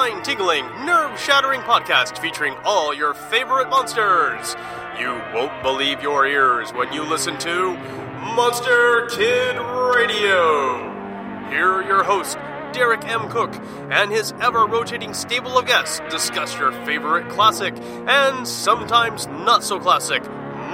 spine 0.00 0.22
tingling, 0.22 0.64
nerve 0.86 1.20
shattering 1.20 1.60
podcast 1.60 2.16
featuring 2.20 2.54
all 2.64 2.94
your 2.94 3.12
favorite 3.12 3.68
monsters. 3.68 4.56
You 4.98 5.08
won't 5.34 5.62
believe 5.62 6.02
your 6.02 6.26
ears 6.26 6.72
when 6.72 6.90
you 6.90 7.02
listen 7.02 7.36
to 7.40 7.74
Monster 8.34 9.08
Kid 9.10 9.56
Radio. 9.94 10.78
Here 11.50 11.68
are 11.68 11.84
your 11.86 12.02
hosts, 12.02 12.36
Derek 12.72 13.04
M. 13.04 13.28
Koch, 13.28 13.54
and 13.90 14.10
his 14.10 14.32
ever 14.40 14.64
rotating 14.64 15.12
stable 15.12 15.58
of 15.58 15.66
guests 15.66 16.00
discuss 16.08 16.58
your 16.58 16.72
favorite 16.86 17.28
classic 17.28 17.74
and 17.76 18.48
sometimes 18.48 19.26
not 19.26 19.62
so 19.62 19.78
classic 19.78 20.22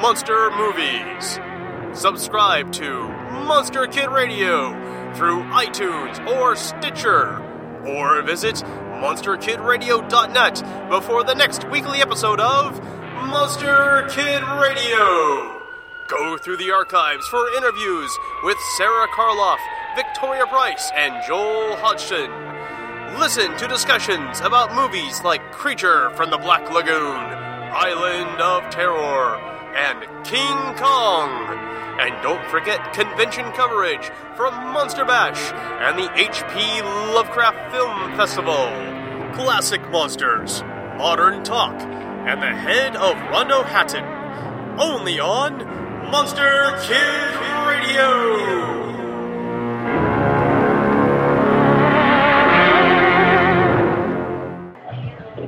monster 0.00 0.52
movies. 0.52 1.40
Subscribe 1.98 2.70
to 2.74 3.08
Monster 3.48 3.88
Kid 3.88 4.08
Radio 4.08 4.70
through 5.14 5.42
iTunes 5.46 6.24
or 6.28 6.54
Stitcher, 6.54 7.42
or 7.84 8.22
visit 8.22 8.62
MonsterKidRadio.net 8.96 10.88
before 10.88 11.22
the 11.22 11.34
next 11.34 11.68
weekly 11.70 12.00
episode 12.00 12.40
of 12.40 12.80
Monster 13.28 14.06
Kid 14.10 14.42
Radio. 14.42 15.60
Go 16.08 16.38
through 16.38 16.56
the 16.56 16.70
archives 16.70 17.26
for 17.28 17.48
interviews 17.56 18.10
with 18.42 18.56
Sara 18.76 19.06
Karloff, 19.08 19.58
Victoria 19.96 20.46
Price, 20.46 20.90
and 20.94 21.22
Joel 21.26 21.76
Hodgson. 21.76 22.30
Listen 23.20 23.56
to 23.58 23.68
discussions 23.68 24.40
about 24.40 24.74
movies 24.74 25.22
like 25.22 25.52
Creature 25.52 26.10
from 26.10 26.30
the 26.30 26.38
Black 26.38 26.70
Lagoon, 26.72 27.16
Island 27.72 28.40
of 28.40 28.70
Terror, 28.70 29.36
and 29.76 30.24
King 30.24 30.74
Kong. 30.76 31.75
And 31.98 32.14
don't 32.22 32.44
forget 32.50 32.92
convention 32.92 33.50
coverage 33.52 34.10
from 34.36 34.52
Monster 34.72 35.04
Bash 35.04 35.52
and 35.80 35.98
the 35.98 36.08
HP 36.10 36.82
Lovecraft 37.14 37.72
Film 37.72 38.16
Festival. 38.16 38.68
Classic 39.34 39.80
Monsters, 39.90 40.62
Modern 40.98 41.42
Talk, 41.42 41.80
and 41.82 42.42
the 42.42 42.54
head 42.54 42.96
of 42.96 43.16
Rondo 43.30 43.62
Hatton. 43.62 44.04
Only 44.78 45.18
on 45.18 45.64
Monster 46.10 46.78
Kid 46.82 47.66
Radio. 47.66 48.75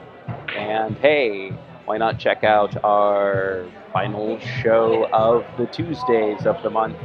And 0.55 0.97
hey, 0.97 1.49
why 1.85 1.97
not 1.97 2.19
check 2.19 2.43
out 2.43 2.83
our 2.83 3.65
final 3.93 4.39
show 4.39 5.07
of 5.13 5.45
the 5.57 5.65
Tuesdays 5.67 6.45
of 6.45 6.61
the 6.63 6.69
month, 6.69 6.97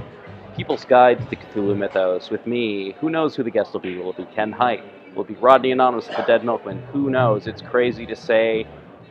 People's 0.56 0.84
Guide 0.84 1.20
to 1.20 1.30
the 1.30 1.36
Cthulhu 1.36 1.76
Mythos, 1.76 2.30
with 2.30 2.46
me. 2.46 2.96
Who 3.00 3.10
knows 3.10 3.36
who 3.36 3.44
the 3.44 3.50
guest 3.50 3.72
will 3.72 3.80
be? 3.80 3.96
Will 3.96 4.10
it 4.10 4.16
be 4.16 4.26
Ken 4.34 4.52
Hite? 4.52 4.82
Will 5.14 5.22
it 5.22 5.28
be 5.28 5.34
Rodney 5.34 5.70
Anonymous, 5.70 6.08
of 6.08 6.16
the 6.16 6.22
Dead 6.22 6.44
Milkmen? 6.44 6.82
Who 6.92 7.10
knows? 7.10 7.46
It's 7.46 7.62
crazy 7.62 8.04
to 8.06 8.16
say. 8.16 8.66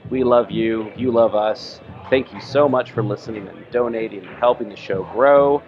We 0.09 0.23
love 0.23 0.51
you. 0.51 0.91
You 0.95 1.11
love 1.11 1.35
us. 1.35 1.79
Thank 2.09 2.33
you 2.33 2.39
so 2.41 2.69
much 2.69 2.91
for 2.91 3.01
listening 3.01 3.47
and 3.47 3.66
donating 3.72 4.25
and 4.25 4.37
helping 4.37 4.69
the 4.69 4.75
show 4.75 5.03
grow. 5.13 5.63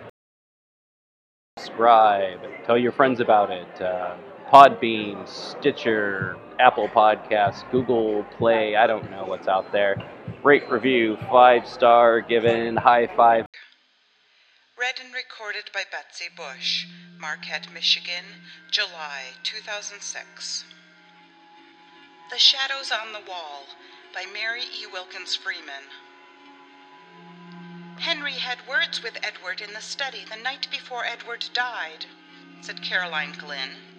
Subscribe. 1.58 2.40
Tell 2.66 2.78
your 2.78 2.92
friends 2.92 3.20
about 3.20 3.50
it. 3.50 3.82
Uh, 3.82 4.16
Podbean, 4.52 5.28
Stitcher, 5.28 6.38
Apple 6.58 6.88
Podcasts, 6.88 7.70
Google 7.70 8.24
Play, 8.38 8.78
I 8.78 8.88
don't 8.88 9.12
know 9.12 9.26
what's 9.26 9.50
out 9.50 9.74
there. 9.74 9.98
Rate, 10.42 10.70
review, 10.70 11.18
five 11.30 11.68
star 11.68 12.22
given, 12.22 12.78
high 12.78 13.08
five. 13.08 13.46
Read 14.80 15.02
and 15.04 15.14
recorded 15.14 15.70
by 15.74 15.82
Betsy 15.92 16.26
Bush, 16.34 16.86
Marquette, 17.20 17.68
Michigan, 17.74 18.24
July 18.72 19.34
2006. 19.44 20.64
The 22.32 22.38
Shadows 22.38 22.90
on 22.90 23.12
the 23.12 23.30
Wall 23.30 23.66
by 24.14 24.24
Mary 24.32 24.62
E. 24.62 24.86
Wilkins 24.92 25.36
Freeman. 25.36 25.92
Henry 27.98 28.34
had 28.34 28.60
words 28.70 29.04
with 29.04 29.18
Edward 29.22 29.60
in 29.60 29.74
the 29.74 29.82
study 29.82 30.20
the 30.30 30.42
night 30.42 30.68
before 30.72 31.04
Edward 31.04 31.44
died, 31.54 32.06
said 32.62 32.82
Caroline 32.82 33.34
Glynn. 33.38 33.97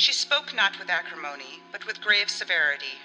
She 0.00 0.12
spoke 0.12 0.52
not 0.52 0.78
with 0.78 0.90
acrimony, 0.90 1.60
but 1.72 1.84
with 1.84 2.00
grave 2.00 2.30
severity. 2.30 3.00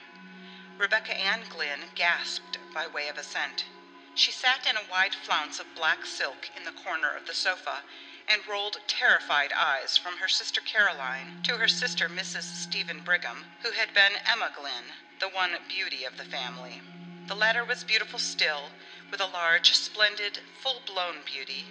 Rebecca 0.78 1.18
Ann 1.18 1.46
Glynn 1.50 1.90
gasped 1.96 2.60
by 2.72 2.86
way 2.86 3.08
of 3.08 3.18
assent. 3.18 3.66
She 4.14 4.32
sat 4.32 4.68
in 4.68 4.78
a 4.78 4.84
wide 4.84 5.16
flounce 5.16 5.58
of 5.60 5.74
black 5.74 6.06
silk 6.06 6.52
in 6.56 6.66
the 6.66 6.72
corner 6.72 7.12
of 7.12 7.26
the 7.26 7.34
sofa 7.34 7.82
and 8.28 8.46
rolled 8.46 8.88
terrified 8.88 9.52
eyes 9.52 9.98
from 9.98 10.18
her 10.18 10.28
sister 10.28 10.62
Caroline 10.62 11.42
to 11.42 11.58
her 11.58 11.68
sister 11.68 12.08
Mrs. 12.08 12.44
Stephen 12.44 13.00
Brigham, 13.00 13.48
who 13.64 13.72
had 13.72 13.92
been 13.96 14.18
Emma 14.18 14.52
Glynn, 14.56 14.94
the 15.18 15.30
one 15.30 15.58
beauty 15.68 16.04
of 16.04 16.18
the 16.18 16.26
family. 16.26 16.80
The 17.26 17.36
latter 17.36 17.66
was 17.66 17.84
beautiful 17.84 18.20
still, 18.20 18.72
with 19.10 19.20
a 19.20 19.26
large, 19.26 19.74
splendid, 19.76 20.44
full 20.62 20.82
blown 20.82 21.24
beauty. 21.24 21.66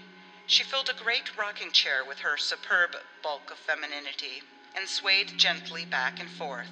She 0.48 0.64
filled 0.64 0.88
a 0.88 0.92
great 0.92 1.36
rocking 1.36 1.70
chair 1.70 2.04
with 2.04 2.18
her 2.26 2.36
superb 2.36 2.96
bulk 3.22 3.52
of 3.52 3.58
femininity 3.60 4.42
and 4.74 4.88
swayed 4.88 5.36
gently 5.38 5.84
back 5.84 6.18
and 6.18 6.30
forth, 6.30 6.70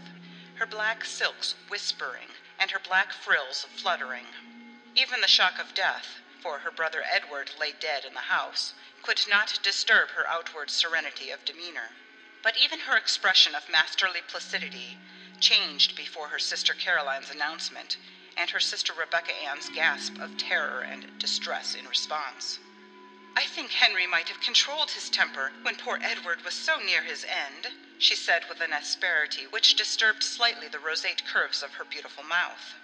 her 0.57 0.67
black 0.67 1.05
silks 1.05 1.55
whispering 1.69 2.29
and 2.59 2.71
her 2.71 2.79
black 2.79 3.13
frills 3.13 3.67
fluttering. 3.77 4.27
Even 4.95 5.21
the 5.21 5.29
shock 5.29 5.59
of 5.59 5.75
death, 5.75 6.21
for 6.43 6.61
her 6.61 6.71
brother 6.71 7.03
Edward 7.11 7.51
lay 7.59 7.73
dead 7.73 8.05
in 8.05 8.15
the 8.15 8.21
house, 8.21 8.75
could 9.03 9.21
not 9.29 9.59
disturb 9.63 10.11
her 10.11 10.29
outward 10.29 10.71
serenity 10.71 11.31
of 11.31 11.45
demeanor. 11.45 11.91
But 12.43 12.57
even 12.57 12.81
her 12.81 12.97
expression 12.97 13.55
of 13.55 13.69
masterly 13.69 14.21
placidity 14.27 14.99
changed 15.41 15.97
before 15.97 16.29
her 16.29 16.39
sister 16.39 16.75
Caroline's 16.75 17.31
announcement 17.31 17.97
and 18.37 18.51
her 18.51 18.61
sister 18.61 18.93
Rebecca 18.93 19.33
Ann's 19.33 19.69
gasp 19.71 20.19
of 20.19 20.37
terror 20.37 20.81
and 20.83 21.19
distress 21.19 21.75
in 21.75 21.87
response. 21.87 22.59
I 23.37 23.47
think 23.47 23.71
Henry 23.75 24.09
might 24.09 24.27
have 24.27 24.41
controlled 24.41 24.91
his 24.91 25.09
temper 25.09 25.53
when 25.63 25.77
poor 25.77 26.01
Edward 26.03 26.43
was 26.43 26.57
so 26.57 26.81
near 26.81 27.05
his 27.05 27.23
end, 27.23 27.77
she 27.97 28.17
said 28.17 28.49
with 28.49 28.61
an 28.61 28.73
asperity 28.73 29.47
which 29.47 29.77
disturbed 29.77 30.25
slightly 30.25 30.67
the 30.67 30.81
roseate 30.81 31.25
curves 31.25 31.63
of 31.63 31.75
her 31.75 31.85
beautiful 31.85 32.25
mouth. 32.25 32.75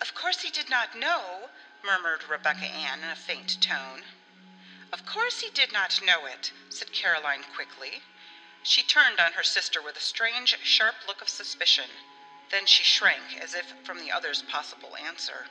Of 0.00 0.12
course 0.12 0.40
he 0.40 0.50
did 0.50 0.68
not 0.68 0.96
know, 0.96 1.52
murmured 1.84 2.24
Rebecca 2.24 2.64
Ann 2.66 3.04
in 3.04 3.10
a 3.10 3.14
faint 3.14 3.62
tone. 3.62 4.04
Of 4.92 5.06
course 5.06 5.38
he 5.38 5.50
did 5.50 5.70
not 5.70 6.02
know 6.02 6.26
it, 6.26 6.50
said 6.68 6.92
Caroline 6.92 7.44
quickly. 7.44 8.02
She 8.64 8.82
turned 8.82 9.20
on 9.20 9.34
her 9.34 9.44
sister 9.44 9.80
with 9.80 9.96
a 9.96 10.00
strange, 10.00 10.58
sharp 10.64 11.06
look 11.06 11.22
of 11.22 11.28
suspicion. 11.28 11.90
Then 12.50 12.66
she 12.66 12.82
shrank 12.82 13.36
as 13.40 13.54
if 13.54 13.72
from 13.84 14.00
the 14.00 14.10
other's 14.10 14.42
possible 14.42 14.96
answer. 14.96 15.46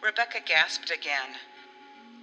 Rebecca 0.00 0.38
gasped 0.38 0.92
again. 0.92 1.40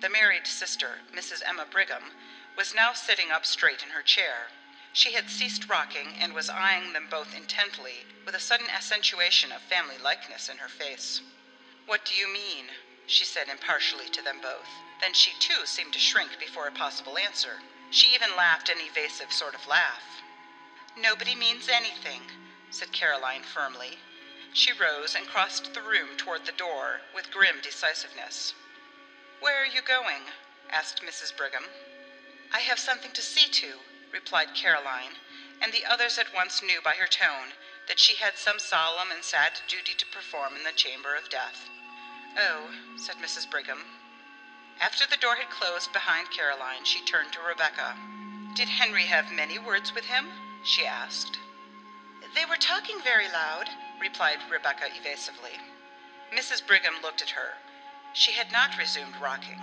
The 0.02 0.10
married 0.10 0.46
sister, 0.46 1.00
Mrs. 1.14 1.42
Emma 1.46 1.66
Brigham, 1.66 2.12
was 2.58 2.74
now 2.74 2.92
sitting 2.92 3.32
up 3.32 3.46
straight 3.46 3.82
in 3.82 3.92
her 3.92 4.04
chair. 4.04 4.50
She 4.92 5.14
had 5.14 5.30
ceased 5.30 5.70
rocking 5.70 6.18
and 6.20 6.34
was 6.34 6.50
eyeing 6.50 6.92
them 6.92 7.08
both 7.08 7.34
intently, 7.34 8.06
with 8.26 8.36
a 8.36 8.40
sudden 8.42 8.70
accentuation 8.70 9.54
of 9.54 9.62
family 9.62 9.98
likeness 9.98 10.50
in 10.50 10.58
her 10.58 10.68
face. 10.68 11.22
What 11.86 12.04
do 12.04 12.14
you 12.14 12.28
mean? 12.28 12.72
she 13.08 13.24
said 13.24 13.48
impartially 13.48 14.10
to 14.10 14.22
them 14.22 14.42
both. 14.42 14.68
Then 15.00 15.14
she 15.14 15.32
too 15.40 15.66
seemed 15.66 15.94
to 15.94 16.00
shrink 16.00 16.40
before 16.40 16.68
a 16.68 16.72
possible 16.74 17.18
answer. 17.18 17.62
She 17.90 18.14
even 18.14 18.36
laughed 18.36 18.68
an 18.68 18.82
evasive 18.82 19.32
sort 19.32 19.56
of 19.56 19.66
laugh. 19.66 20.22
Nobody 20.98 21.36
means 21.36 21.70
anything, 21.70 22.22
said 22.70 22.92
Caroline 22.92 23.44
firmly. 23.44 23.98
She 24.52 24.74
rose 24.74 25.16
and 25.16 25.26
crossed 25.26 25.74
the 25.74 25.82
room 25.82 26.18
toward 26.18 26.46
the 26.46 26.52
door 26.52 27.00
with 27.14 27.32
grim 27.32 27.62
decisiveness. 27.62 28.54
Where 29.40 29.62
are 29.62 29.66
you 29.66 29.82
going? 29.82 30.32
asked 30.70 31.02
Mrs. 31.04 31.36
Brigham. 31.36 31.66
I 32.52 32.62
have 32.62 32.80
something 32.80 33.12
to 33.12 33.22
see 33.22 33.50
to, 33.50 33.82
replied 34.12 34.56
Caroline, 34.56 35.18
and 35.62 35.74
the 35.74 35.86
others 35.86 36.18
at 36.18 36.34
once 36.34 36.62
knew 36.62 36.82
by 36.82 36.96
her 36.96 37.08
tone 37.08 37.54
that 37.88 38.00
she 38.00 38.16
had 38.16 38.38
some 38.38 38.60
solemn 38.60 39.12
and 39.12 39.24
sad 39.24 39.60
duty 39.68 39.94
to 39.94 40.06
perform 40.06 40.56
in 40.56 40.64
the 40.64 40.72
chamber 40.72 41.16
of 41.16 41.30
death. 41.30 41.70
Oh, 42.38 42.70
said 42.98 43.18
Mrs. 43.18 43.50
Brigham. 43.50 43.86
After 44.80 45.06
the 45.06 45.18
door 45.18 45.36
had 45.36 45.50
closed 45.50 45.92
behind 45.94 46.32
Caroline, 46.32 46.86
she 46.86 47.04
turned 47.06 47.34
to 47.34 47.42
Rebecca. 47.42 47.98
Did 48.56 48.70
Henry 48.70 49.06
have 49.06 49.32
many 49.32 49.60
words 49.60 49.94
with 49.94 50.06
him? 50.06 50.32
she 50.64 50.86
asked. 50.86 51.38
They 52.34 52.46
were 52.46 52.58
talking 52.58 53.02
very 53.02 53.28
loud, 53.28 53.70
replied 54.00 54.40
Rebecca 54.50 54.88
evasively. 54.96 55.60
Mrs. 56.34 56.66
Brigham 56.66 57.02
looked 57.02 57.22
at 57.22 57.32
her. 57.32 57.58
She 58.18 58.32
had 58.32 58.50
not 58.50 58.78
resumed 58.78 59.18
rocking. 59.18 59.62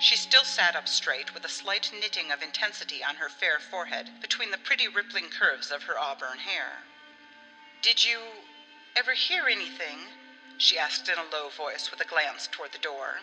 She 0.00 0.16
still 0.16 0.42
sat 0.42 0.74
up 0.74 0.88
straight, 0.88 1.32
with 1.32 1.44
a 1.44 1.48
slight 1.48 1.92
knitting 1.92 2.32
of 2.32 2.42
intensity 2.42 3.04
on 3.04 3.14
her 3.16 3.28
fair 3.28 3.60
forehead 3.60 4.20
between 4.20 4.50
the 4.50 4.58
pretty 4.58 4.88
rippling 4.88 5.30
curves 5.30 5.70
of 5.70 5.84
her 5.84 5.96
auburn 5.96 6.40
hair. 6.40 6.82
Did 7.80 8.02
you 8.02 8.18
ever 8.96 9.12
hear 9.12 9.46
anything? 9.46 10.08
she 10.58 10.80
asked 10.80 11.08
in 11.08 11.16
a 11.16 11.22
low 11.22 11.48
voice 11.48 11.92
with 11.92 12.00
a 12.00 12.04
glance 12.04 12.48
toward 12.48 12.72
the 12.72 12.78
door. 12.78 13.20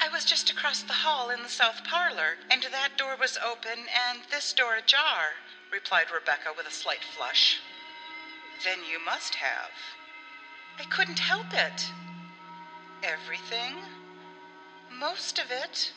I 0.00 0.08
was 0.08 0.24
just 0.24 0.50
across 0.50 0.82
the 0.82 1.06
hall 1.06 1.30
in 1.30 1.44
the 1.44 1.48
south 1.48 1.84
parlor, 1.84 2.38
and 2.50 2.64
that 2.64 2.96
door 2.96 3.14
was 3.14 3.38
open 3.38 3.86
and 3.88 4.24
this 4.28 4.52
door 4.52 4.74
ajar, 4.74 5.36
replied 5.70 6.10
Rebecca 6.10 6.52
with 6.52 6.66
a 6.66 6.72
slight 6.72 7.04
flush. 7.04 7.60
Then 8.64 8.84
you 8.84 8.98
must 8.98 9.36
have. 9.36 9.70
I 10.80 10.84
couldn't 10.84 11.20
help 11.20 11.54
it. 11.54 11.92
Everything? 13.02 13.76
Most 14.90 15.38
of 15.38 15.50
it. 15.50 15.92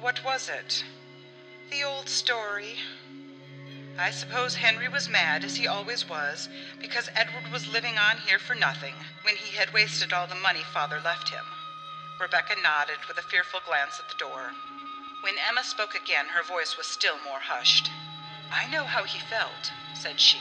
What 0.00 0.24
was 0.24 0.48
it? 0.48 0.84
The 1.70 1.82
old 1.82 2.08
story. 2.08 2.76
I 3.98 4.10
suppose 4.10 4.54
Henry 4.54 4.88
was 4.88 5.08
mad, 5.08 5.44
as 5.44 5.56
he 5.56 5.66
always 5.66 6.08
was, 6.08 6.48
because 6.80 7.10
Edward 7.14 7.52
was 7.52 7.72
living 7.72 7.98
on 7.98 8.18
here 8.18 8.38
for 8.38 8.54
nothing 8.54 8.94
when 9.22 9.36
he 9.36 9.56
had 9.56 9.72
wasted 9.72 10.12
all 10.12 10.26
the 10.26 10.34
money 10.36 10.62
father 10.62 11.00
left 11.04 11.28
him. 11.28 11.44
Rebecca 12.20 12.54
nodded 12.62 12.98
with 13.08 13.18
a 13.18 13.22
fearful 13.22 13.60
glance 13.66 13.98
at 13.98 14.08
the 14.08 14.18
door. 14.18 14.52
When 15.22 15.34
Emma 15.48 15.64
spoke 15.64 15.94
again, 15.94 16.26
her 16.26 16.42
voice 16.42 16.76
was 16.76 16.86
still 16.86 17.16
more 17.24 17.40
hushed. 17.40 17.90
I 18.52 18.70
know 18.70 18.84
how 18.84 19.04
he 19.04 19.18
felt, 19.18 19.72
said 19.94 20.20
she. 20.20 20.38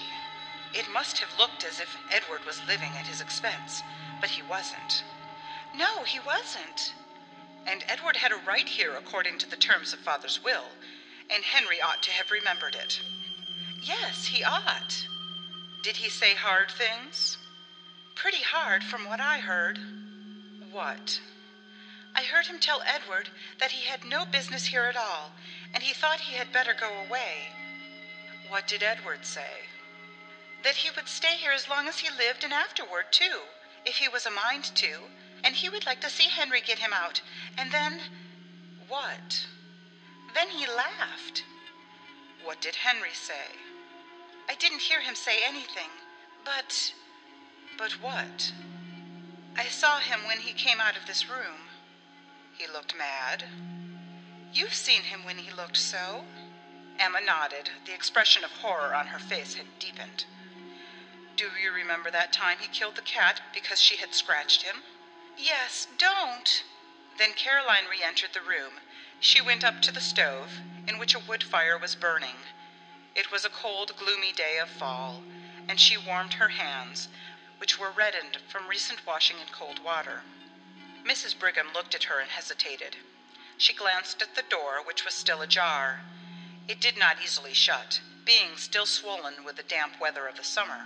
It 0.73 0.91
must 0.93 1.17
have 1.17 1.39
looked 1.39 1.65
as 1.65 1.79
if 1.79 1.97
Edward 2.11 2.45
was 2.45 2.61
living 2.67 2.91
at 2.91 3.07
his 3.07 3.19
expense, 3.19 3.81
but 4.21 4.29
he 4.29 4.43
wasn't. 4.43 5.03
No, 5.75 6.03
he 6.03 6.19
wasn't. 6.19 6.93
And 7.65 7.83
Edward 7.87 8.17
had 8.17 8.31
a 8.31 8.41
right 8.47 8.67
here 8.67 8.95
according 8.95 9.37
to 9.39 9.49
the 9.49 9.55
terms 9.55 9.93
of 9.93 9.99
father's 9.99 10.43
will, 10.43 10.65
and 11.29 11.43
Henry 11.43 11.81
ought 11.81 12.01
to 12.03 12.11
have 12.11 12.31
remembered 12.31 12.75
it. 12.75 12.99
Yes, 13.81 14.25
he 14.25 14.43
ought. 14.43 15.05
Did 15.83 15.97
he 15.97 16.09
say 16.09 16.33
hard 16.33 16.71
things? 16.71 17.37
Pretty 18.15 18.43
hard, 18.43 18.83
from 18.83 19.05
what 19.05 19.21
I 19.21 19.39
heard. 19.39 19.79
What? 20.71 21.21
I 22.15 22.23
heard 22.23 22.47
him 22.47 22.59
tell 22.59 22.81
Edward 22.85 23.29
that 23.59 23.71
he 23.71 23.87
had 23.87 24.03
no 24.03 24.25
business 24.25 24.65
here 24.65 24.83
at 24.83 24.97
all, 24.97 25.31
and 25.73 25.83
he 25.83 25.93
thought 25.93 26.19
he 26.19 26.35
had 26.35 26.51
better 26.51 26.73
go 26.73 26.89
away. 27.07 27.49
What 28.49 28.67
did 28.67 28.83
Edward 28.83 29.25
say? 29.25 29.69
That 30.63 30.75
he 30.75 30.89
would 30.95 31.07
stay 31.07 31.35
here 31.37 31.51
as 31.51 31.69
long 31.69 31.87
as 31.87 31.99
he 31.99 32.09
lived 32.09 32.43
and 32.43 32.51
afterward, 32.51 33.05
too, 33.11 33.39
if 33.85 33.97
he 33.97 34.09
was 34.09 34.25
a 34.25 34.31
mind 34.31 34.65
to, 34.75 35.03
and 35.43 35.55
he 35.55 35.69
would 35.69 35.85
like 35.85 36.01
to 36.01 36.09
see 36.09 36.29
Henry 36.29 36.61
get 36.61 36.79
him 36.79 36.91
out. 36.93 37.21
And 37.57 37.71
then. 37.71 37.99
What? 38.87 39.45
Then 40.33 40.49
he 40.49 40.65
laughed. 40.67 41.43
What 42.43 42.61
did 42.61 42.75
Henry 42.75 43.13
say? 43.13 43.57
I 44.49 44.55
didn't 44.55 44.81
hear 44.81 44.99
him 44.99 45.15
say 45.15 45.39
anything, 45.45 45.89
but. 46.43 46.93
But 47.77 47.91
what? 48.01 48.51
I 49.55 49.65
saw 49.65 49.99
him 49.99 50.21
when 50.27 50.39
he 50.39 50.53
came 50.53 50.79
out 50.79 50.97
of 50.97 51.05
this 51.05 51.29
room. 51.29 51.67
He 52.57 52.65
looked 52.67 52.97
mad. 52.97 53.43
You've 54.53 54.73
seen 54.73 55.03
him 55.03 55.23
when 55.23 55.37
he 55.37 55.51
looked 55.51 55.77
so. 55.77 56.23
Emma 56.97 57.19
nodded. 57.25 57.69
The 57.85 57.93
expression 57.93 58.43
of 58.43 58.51
horror 58.51 58.93
on 58.93 59.07
her 59.07 59.19
face 59.19 59.53
had 59.53 59.67
deepened. 59.79 60.25
Do 61.37 61.45
you 61.63 61.71
remember 61.71 62.11
that 62.11 62.33
time 62.33 62.57
he 62.59 62.67
killed 62.67 62.95
the 62.95 63.01
cat 63.01 63.39
because 63.53 63.79
she 63.79 63.95
had 63.95 64.13
scratched 64.13 64.63
him? 64.63 64.75
Yes, 65.41 65.87
don't. 65.97 66.65
Then 67.17 67.31
Caroline 67.31 67.85
re 67.89 68.03
entered 68.03 68.33
the 68.33 68.41
room. 68.41 68.81
She 69.21 69.39
went 69.39 69.63
up 69.63 69.81
to 69.83 69.91
the 69.91 70.01
stove, 70.01 70.59
in 70.85 70.97
which 70.97 71.15
a 71.15 71.19
wood 71.19 71.43
fire 71.43 71.77
was 71.77 71.95
burning. 71.95 72.35
It 73.15 73.31
was 73.31 73.45
a 73.45 73.49
cold, 73.49 73.95
gloomy 73.95 74.33
day 74.33 74.57
of 74.57 74.69
fall, 74.69 75.23
and 75.65 75.79
she 75.79 75.95
warmed 75.95 76.33
her 76.33 76.49
hands, 76.49 77.07
which 77.57 77.79
were 77.79 77.89
reddened 77.89 78.39
from 78.49 78.67
recent 78.67 79.05
washing 79.05 79.39
in 79.39 79.47
cold 79.47 79.79
water. 79.79 80.23
Mrs. 81.05 81.39
Brigham 81.39 81.71
looked 81.71 81.95
at 81.95 82.03
her 82.03 82.19
and 82.19 82.31
hesitated. 82.31 82.97
She 83.57 83.71
glanced 83.71 84.21
at 84.21 84.35
the 84.35 84.41
door, 84.41 84.83
which 84.83 85.05
was 85.05 85.13
still 85.13 85.41
ajar. 85.41 86.01
It 86.67 86.81
did 86.81 86.97
not 86.97 87.21
easily 87.23 87.53
shut, 87.53 88.01
being 88.25 88.57
still 88.57 88.85
swollen 88.85 89.45
with 89.45 89.55
the 89.55 89.63
damp 89.63 90.01
weather 90.01 90.27
of 90.27 90.35
the 90.35 90.43
summer. 90.43 90.85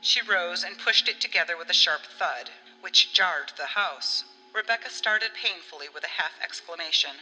She 0.00 0.22
rose 0.22 0.62
and 0.62 0.78
pushed 0.78 1.08
it 1.08 1.20
together 1.20 1.56
with 1.56 1.68
a 1.70 1.74
sharp 1.74 2.06
thud, 2.06 2.50
which 2.80 3.12
jarred 3.12 3.52
the 3.56 3.66
house. 3.66 4.24
Rebecca 4.52 4.90
started 4.90 5.30
painfully 5.34 5.88
with 5.88 6.04
a 6.04 6.20
half 6.20 6.32
exclamation. 6.42 7.12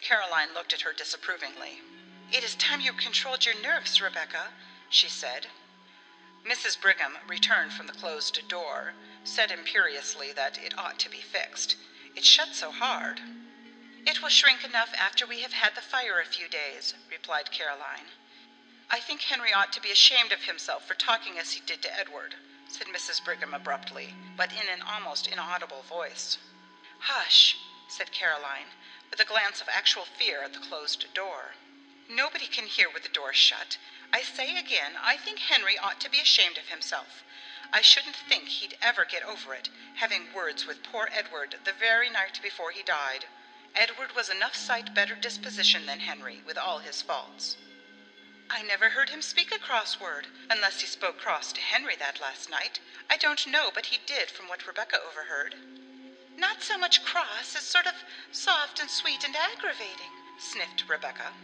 Caroline 0.00 0.54
looked 0.54 0.72
at 0.72 0.82
her 0.82 0.92
disapprovingly. 0.92 1.82
It 2.30 2.44
is 2.44 2.54
time 2.56 2.80
you 2.80 2.92
controlled 2.92 3.46
your 3.46 3.60
nerves, 3.60 4.00
Rebecca, 4.00 4.52
she 4.90 5.08
said. 5.08 5.46
Mrs. 6.44 6.80
Brigham 6.80 7.18
returned 7.26 7.72
from 7.72 7.86
the 7.86 7.92
closed 7.92 8.46
door, 8.48 8.94
said 9.24 9.50
imperiously 9.50 10.32
that 10.32 10.58
it 10.58 10.78
ought 10.78 10.98
to 11.00 11.10
be 11.10 11.20
fixed. 11.20 11.76
It 12.14 12.24
shut 12.24 12.54
so 12.54 12.70
hard. 12.70 13.20
It 14.06 14.22
will 14.22 14.28
shrink 14.28 14.64
enough 14.64 14.94
after 14.98 15.26
we 15.26 15.40
have 15.40 15.52
had 15.52 15.74
the 15.74 15.80
fire 15.80 16.20
a 16.20 16.24
few 16.24 16.48
days, 16.48 16.94
replied 17.10 17.50
Caroline. 17.50 18.08
I 18.90 19.00
think 19.00 19.20
Henry 19.20 19.52
ought 19.52 19.72
to 19.72 19.82
be 19.82 19.90
ashamed 19.90 20.32
of 20.32 20.44
himself 20.44 20.86
for 20.86 20.94
talking 20.94 21.38
as 21.38 21.52
he 21.52 21.60
did 21.66 21.82
to 21.82 21.98
Edward, 21.98 22.34
said 22.68 22.86
Mrs. 22.86 23.22
Brigham 23.22 23.52
abruptly, 23.52 24.14
but 24.38 24.52
in 24.52 24.68
an 24.72 24.80
almost 24.86 25.26
inaudible 25.26 25.82
voice. 25.88 26.38
Hush, 27.00 27.56
said 27.88 28.12
Caroline, 28.12 28.70
with 29.10 29.18
a 29.18 29.24
glance 29.24 29.60
of 29.60 29.68
actual 29.68 30.04
fear 30.04 30.42
at 30.42 30.52
the 30.52 30.60
closed 30.60 31.12
door. 31.12 31.54
Nobody 32.08 32.46
can 32.46 32.66
hear 32.66 32.88
with 32.88 33.02
the 33.02 33.08
door 33.08 33.34
shut. 33.34 33.76
I 34.12 34.22
say 34.22 34.56
again, 34.56 34.92
I 35.02 35.16
think 35.16 35.40
Henry 35.40 35.76
ought 35.76 36.00
to 36.00 36.10
be 36.10 36.20
ashamed 36.20 36.56
of 36.56 36.68
himself. 36.68 37.24
I 37.72 37.82
shouldn't 37.82 38.16
think 38.16 38.44
he'd 38.44 38.78
ever 38.80 39.04
get 39.04 39.24
over 39.24 39.54
it, 39.54 39.68
having 39.96 40.32
words 40.32 40.66
with 40.66 40.84
poor 40.84 41.10
Edward 41.12 41.56
the 41.64 41.72
very 41.72 42.08
night 42.08 42.40
before 42.40 42.70
he 42.70 42.82
died. 42.82 43.26
Edward 43.74 44.14
was 44.14 44.30
enough 44.30 44.54
sight 44.54 44.94
better 44.94 45.16
disposition 45.16 45.84
than 45.84 46.00
Henry, 46.00 46.42
with 46.46 46.56
all 46.56 46.78
his 46.78 47.02
faults. 47.02 47.56
I 48.50 48.62
never 48.62 48.88
heard 48.88 49.10
him 49.10 49.20
speak 49.20 49.52
a 49.52 49.58
cross 49.58 50.00
word, 50.00 50.26
unless 50.48 50.80
he 50.80 50.86
spoke 50.86 51.18
cross 51.18 51.52
to 51.52 51.60
Henry 51.60 51.96
that 51.96 52.20
last 52.20 52.48
night. 52.48 52.80
I 53.10 53.18
don't 53.18 53.46
know, 53.46 53.70
but 53.74 53.86
he 53.86 53.98
did, 54.06 54.30
from 54.30 54.48
what 54.48 54.66
Rebecca 54.66 54.98
overheard. 55.02 55.54
Not 56.34 56.62
so 56.62 56.78
much 56.78 57.04
cross 57.04 57.54
as 57.54 57.62
sort 57.64 57.86
of 57.86 57.94
soft 58.32 58.80
and 58.80 58.88
sweet 58.90 59.22
and 59.22 59.36
aggravating, 59.36 60.12
sniffed 60.38 60.88
Rebecca. 60.88 61.34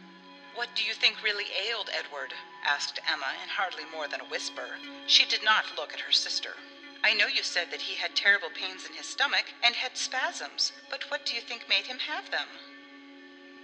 What 0.55 0.75
do 0.75 0.83
you 0.83 0.95
think 0.95 1.23
really 1.23 1.53
ailed 1.53 1.91
Edward? 1.93 2.33
asked 2.65 3.01
Emma 3.07 3.35
in 3.43 3.51
hardly 3.51 3.85
more 3.85 4.09
than 4.09 4.23
a 4.23 4.31
whisper. 4.31 4.79
She 5.07 5.27
did 5.27 5.45
not 5.45 5.77
look 5.77 5.93
at 5.93 6.01
her 6.01 6.13
sister. 6.13 6.57
I 7.03 7.13
know 7.13 7.27
you 7.27 7.43
said 7.43 7.71
that 7.71 7.83
he 7.83 7.97
had 7.97 8.17
terrible 8.17 8.49
pains 8.49 8.87
in 8.87 8.95
his 8.95 9.07
stomach 9.07 9.53
and 9.63 9.75
had 9.75 9.99
spasms, 9.99 10.73
but 10.89 11.11
what 11.11 11.27
do 11.27 11.35
you 11.35 11.43
think 11.43 11.69
made 11.69 11.85
him 11.85 11.99
have 11.99 12.31
them? 12.31 12.49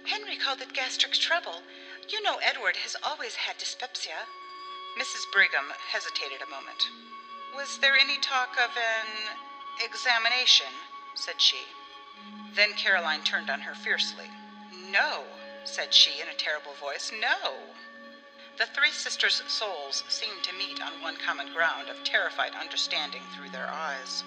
Henry 0.05 0.35
called 0.35 0.61
it 0.61 0.73
gastric 0.73 1.13
trouble. 1.13 1.63
You 2.11 2.21
know 2.21 2.39
Edward 2.43 2.75
has 2.75 2.97
always 3.01 3.35
had 3.35 3.57
dyspepsia. 3.57 4.27
Mrs. 4.99 5.31
Brigham 5.31 5.71
hesitated 5.93 6.41
a 6.41 6.49
moment. 6.49 6.89
Was 7.55 7.77
there 7.77 7.95
any 7.97 8.17
talk 8.17 8.57
of 8.59 8.75
an 8.75 9.37
examination? 9.79 10.67
said 11.15 11.39
she. 11.39 11.67
Then 12.53 12.73
Caroline 12.73 13.23
turned 13.23 13.49
on 13.49 13.61
her 13.61 13.73
fiercely. 13.73 14.29
No, 14.73 15.23
said 15.63 15.93
she 15.93 16.19
in 16.19 16.27
a 16.27 16.33
terrible 16.33 16.73
voice. 16.73 17.13
No. 17.17 17.55
The 18.57 18.65
three 18.65 18.91
sisters' 18.91 19.41
souls 19.47 20.03
seemed 20.09 20.43
to 20.43 20.53
meet 20.53 20.81
on 20.81 21.01
one 21.01 21.15
common 21.15 21.53
ground 21.53 21.87
of 21.87 22.03
terrified 22.03 22.55
understanding 22.55 23.23
through 23.33 23.51
their 23.51 23.69
eyes. 23.69 24.25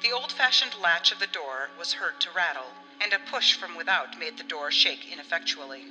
The 0.00 0.12
old 0.12 0.32
fashioned 0.32 0.74
latch 0.80 1.12
of 1.12 1.18
the 1.18 1.26
door 1.26 1.68
was 1.78 1.92
heard 1.92 2.18
to 2.20 2.30
rattle, 2.30 2.72
and 2.98 3.12
a 3.12 3.18
push 3.18 3.52
from 3.52 3.76
without 3.76 4.18
made 4.18 4.38
the 4.38 4.42
door 4.42 4.70
shake 4.70 5.12
ineffectually. 5.12 5.84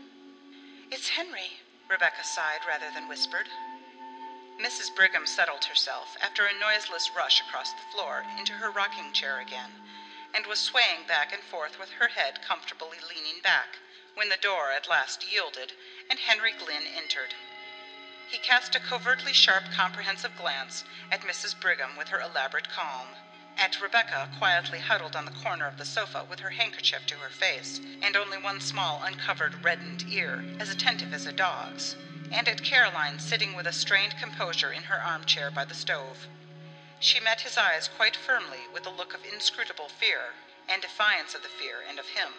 It's 0.91 1.09
Henry, 1.09 1.59
Rebecca 1.87 2.23
sighed 2.23 2.65
rather 2.65 2.89
than 2.89 3.07
whispered. 3.07 3.47
Mrs. 4.59 4.93
Brigham 4.95 5.27
settled 5.27 5.65
herself, 5.65 6.17
after 6.19 6.47
a 6.47 6.53
noiseless 6.57 7.11
rush 7.11 7.39
across 7.41 7.71
the 7.73 7.91
floor, 7.91 8.25
into 8.39 8.53
her 8.53 8.71
rocking 8.71 9.13
chair 9.13 9.39
again, 9.39 9.69
and 10.33 10.47
was 10.47 10.59
swaying 10.59 11.03
back 11.03 11.31
and 11.31 11.43
forth 11.43 11.77
with 11.77 11.91
her 11.91 12.07
head 12.07 12.41
comfortably 12.41 12.97
leaning 13.07 13.39
back, 13.41 13.77
when 14.15 14.29
the 14.29 14.37
door 14.37 14.71
at 14.71 14.87
last 14.89 15.31
yielded 15.31 15.73
and 16.09 16.17
Henry 16.17 16.53
Glynn 16.53 16.87
entered. 16.87 17.35
He 18.27 18.39
cast 18.39 18.73
a 18.73 18.79
covertly 18.79 19.33
sharp, 19.33 19.65
comprehensive 19.71 20.35
glance 20.35 20.83
at 21.11 21.21
Mrs. 21.21 21.59
Brigham 21.59 21.97
with 21.97 22.07
her 22.09 22.19
elaborate 22.19 22.69
calm, 22.69 23.15
at 23.59 23.81
Rebecca 23.81 24.29
quietly 24.37 24.79
huddled 24.79 25.17
on 25.17 25.25
the 25.25 25.31
corner 25.31 25.67
of 25.67 25.77
the 25.77 25.83
sofa 25.83 26.23
with 26.29 26.39
her 26.39 26.51
handkerchief 26.51 27.05
to 27.05 27.15
her 27.15 27.29
face 27.29 27.81
and 28.01 28.15
only 28.15 28.37
one 28.37 28.61
small 28.61 29.03
uncovered 29.03 29.61
reddened 29.61 30.05
ear, 30.09 30.45
as 30.59 30.69
attentive 30.69 31.13
as 31.13 31.25
a 31.25 31.33
dog's, 31.33 31.97
and 32.31 32.47
at 32.47 32.63
Caroline 32.63 33.19
sitting 33.19 33.53
with 33.55 33.67
a 33.67 33.73
strained 33.73 34.17
composure 34.17 34.71
in 34.71 34.83
her 34.83 35.01
armchair 35.03 35.51
by 35.51 35.65
the 35.65 35.73
stove. 35.73 36.25
She 37.01 37.19
met 37.19 37.41
his 37.41 37.57
eyes 37.57 37.89
quite 37.89 38.15
firmly 38.15 38.59
with 38.73 38.87
a 38.87 38.89
look 38.89 39.13
of 39.13 39.25
inscrutable 39.25 39.89
fear 39.89 40.33
and 40.69 40.81
defiance 40.81 41.35
of 41.35 41.43
the 41.43 41.49
fear 41.49 41.83
and 41.87 41.99
of 41.99 42.07
him. 42.07 42.31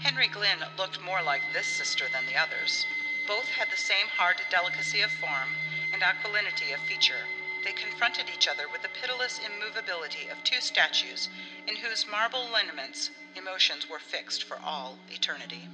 Henry 0.00 0.28
Glynn 0.28 0.64
looked 0.78 1.00
more 1.00 1.22
like 1.22 1.42
this 1.52 1.66
sister 1.66 2.04
than 2.12 2.26
the 2.26 2.36
others. 2.36 2.86
Both 3.26 3.48
had 3.48 3.70
the 3.70 3.76
same 3.76 4.06
hard 4.06 4.36
delicacy 4.50 5.00
of 5.00 5.10
form 5.10 5.50
and 5.92 6.02
aquilinity 6.02 6.72
of 6.72 6.80
feature. 6.80 7.26
They 7.62 7.72
confronted 7.72 8.28
each 8.28 8.48
other 8.48 8.68
with 8.68 8.82
the 8.82 8.88
pitiless 8.88 9.38
immovability 9.38 10.28
of 10.28 10.42
two 10.42 10.60
statues 10.60 11.28
in 11.66 11.76
whose 11.76 12.06
marble 12.06 12.48
lineaments 12.48 13.10
emotions 13.36 13.88
were 13.88 14.00
fixed 14.00 14.42
for 14.42 14.58
all 14.58 14.98
eternity. 15.08 15.68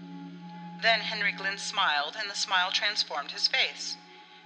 Then 0.82 1.00
Henry 1.00 1.32
Glynn 1.32 1.58
smiled, 1.58 2.14
and 2.14 2.30
the 2.30 2.34
smile 2.34 2.70
transformed 2.70 3.30
his 3.30 3.48
face. 3.48 3.96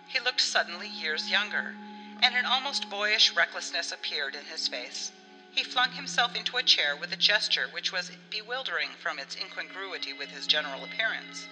He 0.07 0.21
looked 0.21 0.41
suddenly 0.41 0.89
years 0.89 1.31
younger, 1.31 1.75
and 2.23 2.37
an 2.37 2.47
almost 2.47 2.89
boyish 2.89 3.33
recklessness 3.33 3.91
appeared 3.91 4.35
in 4.37 4.45
his 4.45 4.69
face. 4.69 5.11
He 5.51 5.65
flung 5.65 5.93
himself 5.93 6.35
into 6.37 6.57
a 6.57 6.63
chair 6.63 6.95
with 6.97 7.13
a 7.13 7.17
gesture 7.17 7.69
which 7.69 7.93
was 7.93 8.13
bewildering 8.31 8.91
from 9.01 9.19
its 9.19 9.37
incongruity 9.37 10.13
with 10.13 10.31
his 10.31 10.47
general 10.47 10.85
appearance. 10.85 11.49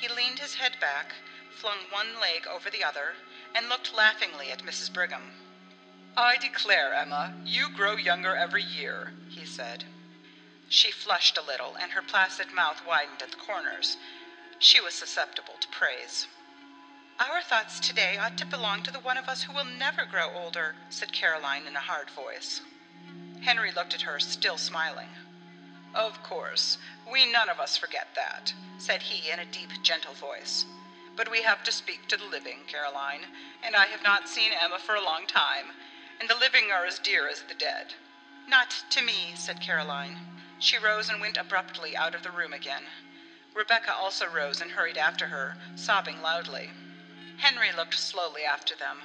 He 0.00 0.08
leaned 0.08 0.38
his 0.38 0.54
head 0.54 0.78
back, 0.80 1.14
flung 1.50 1.78
one 1.90 2.20
leg 2.20 2.46
over 2.46 2.70
the 2.70 2.84
other, 2.84 3.16
and 3.56 3.70
looked 3.70 3.96
laughingly 3.96 4.50
at 4.52 4.66
Mrs. 4.66 4.92
Brigham. 4.92 5.32
I 6.14 6.36
declare, 6.36 6.92
Emma, 6.92 7.34
you 7.42 7.70
grow 7.74 7.96
younger 7.96 8.36
every 8.36 8.62
year, 8.62 9.12
he 9.30 9.46
said. 9.46 9.84
She 10.68 10.90
flushed 10.90 11.38
a 11.38 11.46
little, 11.46 11.74
and 11.80 11.92
her 11.92 12.02
placid 12.02 12.52
mouth 12.54 12.82
widened 12.86 13.22
at 13.22 13.30
the 13.30 13.36
corners. 13.38 13.96
She 14.58 14.78
was 14.80 14.92
susceptible 14.92 15.54
to 15.60 15.68
praise. 15.68 16.26
Our 17.18 17.40
thoughts 17.40 17.80
today 17.80 18.18
ought 18.18 18.36
to 18.38 18.44
belong 18.46 18.82
to 18.82 18.90
the 18.90 19.00
one 19.00 19.16
of 19.16 19.26
us 19.26 19.44
who 19.44 19.54
will 19.54 19.64
never 19.64 20.04
grow 20.04 20.32
older, 20.34 20.74
said 20.90 21.14
Caroline 21.14 21.66
in 21.66 21.76
a 21.76 21.80
hard 21.80 22.10
voice. 22.10 22.60
Henry 23.40 23.72
looked 23.72 23.94
at 23.94 24.02
her, 24.02 24.20
still 24.20 24.58
smiling. 24.58 25.08
Of 25.94 26.22
course, 26.22 26.76
we 27.10 27.30
none 27.32 27.48
of 27.48 27.58
us 27.58 27.78
forget 27.78 28.08
that, 28.16 28.52
said 28.76 29.00
he 29.00 29.30
in 29.30 29.38
a 29.38 29.46
deep, 29.46 29.70
gentle 29.82 30.12
voice. 30.12 30.66
But 31.16 31.30
we 31.30 31.42
have 31.42 31.64
to 31.64 31.72
speak 31.72 32.08
to 32.08 32.16
the 32.18 32.26
living, 32.26 32.66
Caroline, 32.66 33.26
and 33.62 33.74
I 33.74 33.86
have 33.86 34.02
not 34.02 34.28
seen 34.28 34.52
Emma 34.52 34.78
for 34.78 34.94
a 34.94 35.02
long 35.02 35.26
time, 35.26 35.72
and 36.20 36.28
the 36.28 36.34
living 36.34 36.70
are 36.70 36.84
as 36.84 36.98
dear 36.98 37.26
as 37.26 37.42
the 37.42 37.54
dead. 37.54 37.94
Not 38.46 38.84
to 38.90 39.00
me, 39.00 39.32
said 39.34 39.62
Caroline. 39.62 40.18
She 40.58 40.76
rose 40.76 41.08
and 41.08 41.18
went 41.20 41.38
abruptly 41.38 41.96
out 41.96 42.14
of 42.14 42.22
the 42.22 42.30
room 42.30 42.52
again. 42.52 42.84
Rebecca 43.54 43.94
also 43.94 44.26
rose 44.26 44.60
and 44.60 44.72
hurried 44.72 44.98
after 44.98 45.28
her, 45.28 45.56
sobbing 45.74 46.20
loudly. 46.20 46.70
Henry 47.38 47.72
looked 47.72 47.98
slowly 47.98 48.44
after 48.44 48.76
them. 48.76 48.98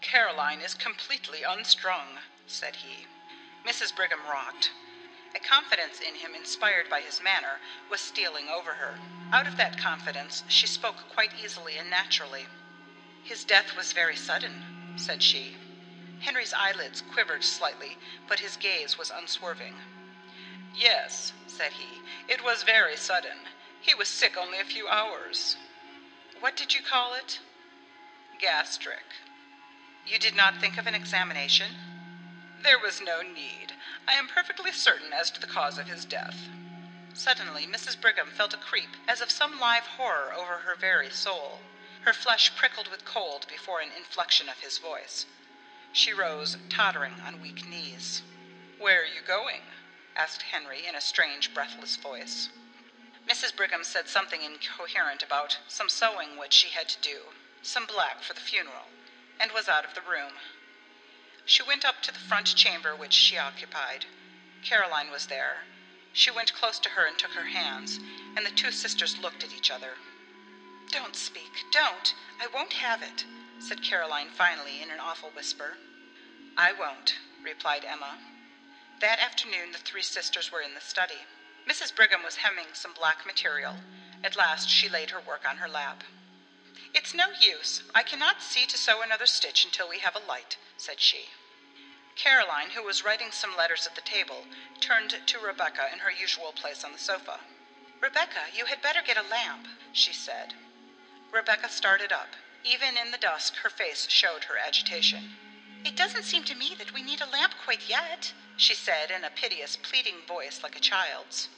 Caroline 0.00 0.62
is 0.62 0.72
completely 0.72 1.42
unstrung, 1.42 2.18
said 2.46 2.76
he. 2.76 3.06
Mrs. 3.66 3.94
Brigham 3.94 4.20
rocked. 4.26 4.70
A 5.34 5.38
confidence 5.38 6.00
in 6.00 6.14
him, 6.14 6.34
inspired 6.34 6.90
by 6.90 7.00
his 7.00 7.22
manner, 7.22 7.60
was 7.90 8.00
stealing 8.00 8.48
over 8.48 8.72
her. 8.72 8.98
Out 9.32 9.46
of 9.46 9.56
that 9.56 9.78
confidence, 9.78 10.42
she 10.48 10.66
spoke 10.66 11.08
quite 11.08 11.32
easily 11.42 11.76
and 11.78 11.88
naturally. 11.88 12.46
His 13.22 13.44
death 13.44 13.76
was 13.76 13.92
very 13.92 14.16
sudden, 14.16 14.52
said 14.96 15.22
she. 15.22 15.56
Henry's 16.20 16.52
eyelids 16.52 17.02
quivered 17.12 17.44
slightly, 17.44 17.96
but 18.28 18.40
his 18.40 18.56
gaze 18.56 18.98
was 18.98 19.12
unswerving. 19.14 19.74
Yes, 20.74 21.32
said 21.46 21.72
he, 21.72 22.00
it 22.32 22.42
was 22.44 22.62
very 22.62 22.96
sudden. 22.96 23.38
He 23.80 23.94
was 23.94 24.08
sick 24.08 24.36
only 24.36 24.58
a 24.58 24.64
few 24.64 24.88
hours. 24.88 25.56
What 26.40 26.56
did 26.56 26.74
you 26.74 26.80
call 26.82 27.14
it? 27.14 27.40
Gastric. 28.40 29.04
You 30.06 30.18
did 30.18 30.34
not 30.34 30.60
think 30.60 30.78
of 30.78 30.86
an 30.86 30.94
examination? 30.94 31.68
There 32.62 32.78
was 32.78 33.00
no 33.00 33.22
need. 33.22 33.74
I 34.06 34.12
am 34.12 34.28
perfectly 34.28 34.70
certain 34.70 35.14
as 35.14 35.30
to 35.30 35.40
the 35.40 35.46
cause 35.46 35.78
of 35.78 35.86
his 35.88 36.04
death. 36.04 36.36
Suddenly, 37.14 37.66
Mrs. 37.66 37.98
Brigham 37.98 38.30
felt 38.32 38.52
a 38.52 38.58
creep, 38.58 38.98
as 39.08 39.22
of 39.22 39.30
some 39.30 39.58
live 39.58 39.86
horror, 39.86 40.34
over 40.34 40.58
her 40.58 40.74
very 40.74 41.08
soul. 41.08 41.62
Her 42.02 42.12
flesh 42.12 42.54
prickled 42.54 42.88
with 42.88 43.06
cold 43.06 43.46
before 43.48 43.80
an 43.80 43.90
inflection 43.92 44.50
of 44.50 44.58
his 44.60 44.76
voice. 44.76 45.24
She 45.94 46.12
rose, 46.12 46.58
tottering 46.68 47.18
on 47.22 47.40
weak 47.40 47.66
knees. 47.66 48.20
Where 48.76 49.00
are 49.02 49.06
you 49.06 49.22
going? 49.22 49.62
asked 50.14 50.42
Henry 50.42 50.86
in 50.86 50.94
a 50.94 51.00
strange, 51.00 51.54
breathless 51.54 51.96
voice. 51.96 52.50
Mrs. 53.26 53.56
Brigham 53.56 53.84
said 53.84 54.06
something 54.06 54.42
incoherent 54.42 55.22
about 55.22 55.56
some 55.66 55.88
sewing 55.88 56.36
which 56.36 56.52
she 56.52 56.68
had 56.68 56.90
to 56.90 57.00
do, 57.00 57.32
some 57.62 57.86
black 57.86 58.22
for 58.22 58.34
the 58.34 58.40
funeral, 58.40 58.90
and 59.40 59.50
was 59.52 59.66
out 59.66 59.86
of 59.86 59.94
the 59.94 60.02
room. 60.02 60.34
She 61.44 61.62
went 61.62 61.84
up 61.84 62.02
to 62.02 62.12
the 62.12 62.18
front 62.18 62.54
chamber 62.54 62.94
which 62.94 63.12
she 63.12 63.38
occupied. 63.38 64.06
Caroline 64.62 65.10
was 65.10 65.26
there. 65.26 65.64
She 66.12 66.30
went 66.30 66.52
close 66.54 66.78
to 66.80 66.90
her 66.90 67.06
and 67.06 67.18
took 67.18 67.32
her 67.32 67.46
hands, 67.46 67.98
and 68.36 68.44
the 68.44 68.50
two 68.50 68.70
sisters 68.70 69.18
looked 69.18 69.44
at 69.44 69.52
each 69.52 69.70
other. 69.70 69.96
Don't 70.90 71.14
speak, 71.14 71.64
don't. 71.70 72.14
I 72.40 72.46
won't 72.48 72.74
have 72.74 73.02
it, 73.02 73.24
said 73.58 73.82
Caroline 73.82 74.28
finally 74.30 74.82
in 74.82 74.90
an 74.90 75.00
awful 75.00 75.30
whisper. 75.30 75.76
I 76.56 76.72
won't, 76.72 77.16
replied 77.42 77.84
Emma. 77.84 78.18
That 79.00 79.20
afternoon 79.20 79.72
the 79.72 79.78
three 79.78 80.02
sisters 80.02 80.50
were 80.50 80.60
in 80.60 80.74
the 80.74 80.80
study. 80.80 81.24
Mrs. 81.68 81.94
Brigham 81.94 82.22
was 82.22 82.36
hemming 82.36 82.66
some 82.74 82.92
black 82.92 83.24
material. 83.24 83.76
At 84.24 84.36
last 84.36 84.68
she 84.68 84.88
laid 84.88 85.10
her 85.10 85.20
work 85.20 85.48
on 85.48 85.58
her 85.58 85.68
lap. 85.68 86.02
It's 86.92 87.14
no 87.14 87.26
use. 87.40 87.82
I 87.94 88.02
cannot 88.02 88.42
see 88.42 88.66
to 88.66 88.76
sew 88.76 89.02
another 89.02 89.26
stitch 89.26 89.64
until 89.64 89.88
we 89.88 89.98
have 89.98 90.16
a 90.16 90.26
light, 90.28 90.56
said 90.76 91.00
she. 91.00 91.30
Caroline, 92.16 92.70
who 92.70 92.82
was 92.82 93.04
writing 93.04 93.30
some 93.30 93.56
letters 93.56 93.86
at 93.86 93.94
the 93.94 94.00
table, 94.00 94.44
turned 94.80 95.14
to 95.26 95.38
Rebecca 95.38 95.88
in 95.92 96.00
her 96.00 96.10
usual 96.10 96.52
place 96.52 96.84
on 96.84 96.92
the 96.92 96.98
sofa. 96.98 97.40
Rebecca, 98.00 98.46
you 98.54 98.66
had 98.66 98.82
better 98.82 99.00
get 99.06 99.16
a 99.16 99.22
lamp, 99.22 99.66
she 99.92 100.12
said. 100.12 100.54
Rebecca 101.32 101.68
started 101.68 102.12
up. 102.12 102.34
Even 102.64 102.96
in 102.96 103.10
the 103.10 103.18
dusk, 103.18 103.56
her 103.56 103.70
face 103.70 104.06
showed 104.08 104.44
her 104.44 104.58
agitation. 104.58 105.30
It 105.84 105.96
doesn't 105.96 106.24
seem 106.24 106.44
to 106.44 106.54
me 106.54 106.74
that 106.76 106.92
we 106.92 107.02
need 107.02 107.20
a 107.20 107.26
lamp 107.26 107.54
quite 107.64 107.88
yet, 107.88 108.32
she 108.56 108.74
said 108.74 109.10
in 109.10 109.24
a 109.24 109.30
piteous, 109.30 109.76
pleading 109.76 110.26
voice 110.26 110.62
like 110.62 110.76
a 110.76 110.80
child's. 110.80 111.48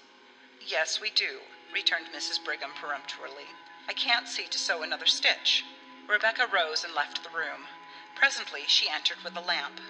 Yes, 0.65 1.01
we 1.01 1.11
do, 1.11 1.41
returned 1.73 2.07
Mrs. 2.15 2.45
Brigham 2.45 2.71
peremptorily. 2.81 3.49
I 3.89 3.93
can't 3.95 4.29
see 4.29 4.47
to 4.47 4.59
sew 4.59 4.83
another 4.83 5.07
stitch. 5.07 5.65
Rebecca 6.07 6.47
rose 6.47 6.85
and 6.85 6.95
left 6.95 7.23
the 7.23 7.31
room. 7.31 7.67
Presently 8.15 8.65
she 8.69 8.89
entered 8.89 9.23
with 9.25 9.37
a 9.37 9.41
lamp. 9.41 9.81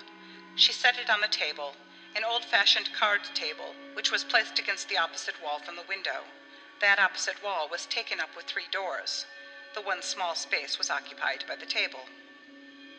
She 0.56 0.72
set 0.72 0.98
it 0.98 1.10
on 1.10 1.20
the 1.20 1.28
table, 1.28 1.76
an 2.14 2.24
old 2.24 2.44
fashioned 2.44 2.92
card 2.94 3.24
table, 3.34 3.74
which 3.94 4.10
was 4.10 4.24
placed 4.24 4.58
against 4.58 4.88
the 4.88 4.96
opposite 4.96 5.42
wall 5.42 5.58
from 5.58 5.76
the 5.76 5.82
window. 5.82 6.24
That 6.80 6.98
opposite 6.98 7.42
wall 7.42 7.68
was 7.68 7.86
taken 7.86 8.20
up 8.20 8.34
with 8.34 8.46
three 8.46 8.66
doors. 8.70 9.26
The 9.74 9.82
one 9.82 10.02
small 10.02 10.34
space 10.34 10.78
was 10.78 10.90
occupied 10.90 11.44
by 11.46 11.56
the 11.56 11.66
table. 11.66 12.08